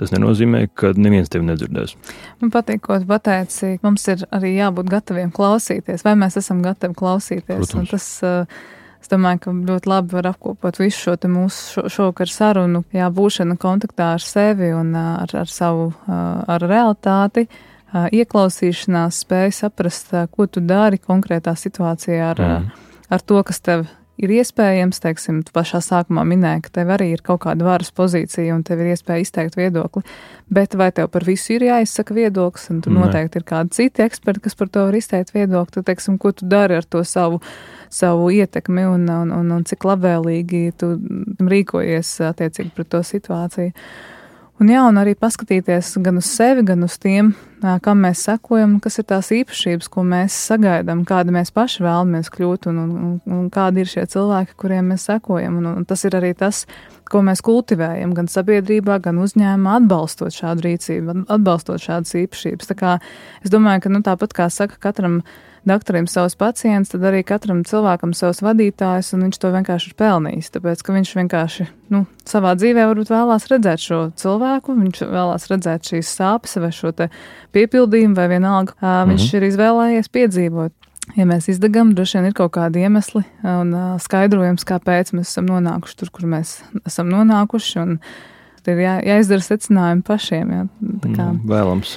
[0.00, 1.92] Tas nenozīmē, ka neviens tevi nedzirdēs.
[2.40, 3.74] Man patīk, ko tu pateici.
[3.84, 7.74] Mums ir arī jābūt gataviem klausīties, vai mēs esam gatavi klausīties.
[7.90, 8.62] Tas, uh,
[9.00, 13.56] Es domāju, ka ļoti labi var apkopot visu šo mūsu šo, šovakar sarunu, jā, būšana
[13.60, 17.46] kontaktā ar sevi un ar, ar savu, ar realitāti,
[17.90, 22.68] ieklausīšanās, spēja saprast, ko tu dari konkrētā situācijā ar, mm.
[23.10, 23.88] ar to, kas tev
[24.20, 28.54] ir iespējams, teiksim, tu pašā sākumā minēji, ka tev arī ir kaut kāda varas pozīcija
[28.54, 30.04] un tev ir iespēja izteikt viedokli,
[30.52, 34.44] bet vai tev par visu ir jāizsaka viedoklis, un tu noteikti ir kādi citi eksperti,
[34.46, 37.42] kas par to var izteikt viedokli, tad, teiksim, ko tu dari ar to savu
[37.90, 40.92] savu ietekmi un, un, un, un cik labvēlīgi tu
[41.42, 43.74] rīkojies attiecīgi pret to situāciju.
[44.60, 47.30] Un, jā, un arī paskatīties gan uz sevi, gan uz tiem,
[47.80, 52.68] kam mēs sekojam, kas ir tās īpašības, ko mēs sagaidām, kāda mēs paši vēlamies kļūt,
[52.68, 55.56] un, un, un kādi ir šie cilvēki, kuriem mēs sekojam.
[55.62, 56.66] Un, un tas ir arī tas,
[57.08, 62.68] ko mēs kultivējam gan sabiedrībā, gan uzņēmumā, atbalstot šādu rīcību, atbalstot šādas īpašības.
[62.68, 62.98] Tā kā
[63.40, 65.22] es domāju, ka nu, tāpat kā saka katram
[65.68, 70.50] doktoram savus pacientus, tad arī katram cilvēkam savus vadītājus, un viņš to vienkārši ir pelnījis.
[70.56, 75.92] Tāpēc, ka viņš vienkārši nu, savā dzīvē varbūt vēlās redzēt šo cilvēku, viņš vēlās redzēt
[75.92, 76.92] šīs sāpes vai šo
[77.52, 79.12] piepildījumu, vai vienalga, mm -hmm.
[79.12, 80.72] viņš ir izvēlējies piedzīvot.
[81.16, 85.48] Ja mēs izdegam, droši vien ir kaut kādi iemesli un uh, skaidrojums, kāpēc mēs esam
[85.48, 87.80] nonākuši tur, kur mēs esam nonākuši.
[87.82, 87.96] Un
[88.70, 90.52] ir jā, jāizdara secinājumi pašiem.
[90.54, 90.66] Jā,
[91.02, 91.96] kā, mm, vēlams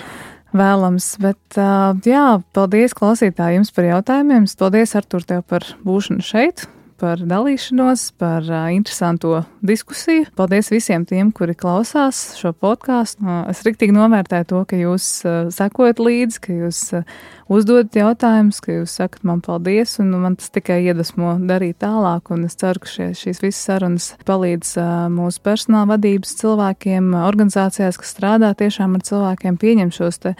[0.57, 1.09] vēlams.
[1.23, 1.59] Bet,
[2.07, 4.47] jā, paldies klausītājiem par jautājumiem.
[4.59, 6.67] Paldies, Artur, tev par būšanu šeit
[7.03, 10.29] par dalīšanos, par uh, interesanto diskusiju.
[10.39, 13.25] Paldies visiem tiem, kuri klausās šo podkāstu.
[13.25, 17.03] Uh, es riktīgi novērtēju to, ka jūs uh, sekojat līdzi, ka jūs uh,
[17.51, 22.31] uzdodat jautājumus, ka jūs sakat man paldies, un man tas tikai iedvesmo darīt tālāk.
[22.31, 27.99] Un es ceru, ka šie, šīs visas sarunas palīdz uh, mūsu personāla vadības cilvēkiem, organizācijās,
[27.99, 30.37] kas strādā tiešām ar cilvēkiem, pieņemt šos te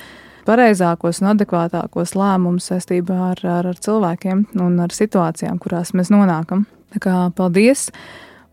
[0.47, 6.67] pareizākos un adekvātākos lēmumus saistībā ar, ar, ar cilvēkiem un ar situācijām, kurās mēs nonākam.
[6.93, 7.89] Tā kā paldies!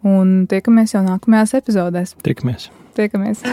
[0.07, 2.17] Un tiekamies jau nākamajās epizodēs.
[2.25, 2.71] Tiekamies!
[2.97, 3.45] Tiekamies!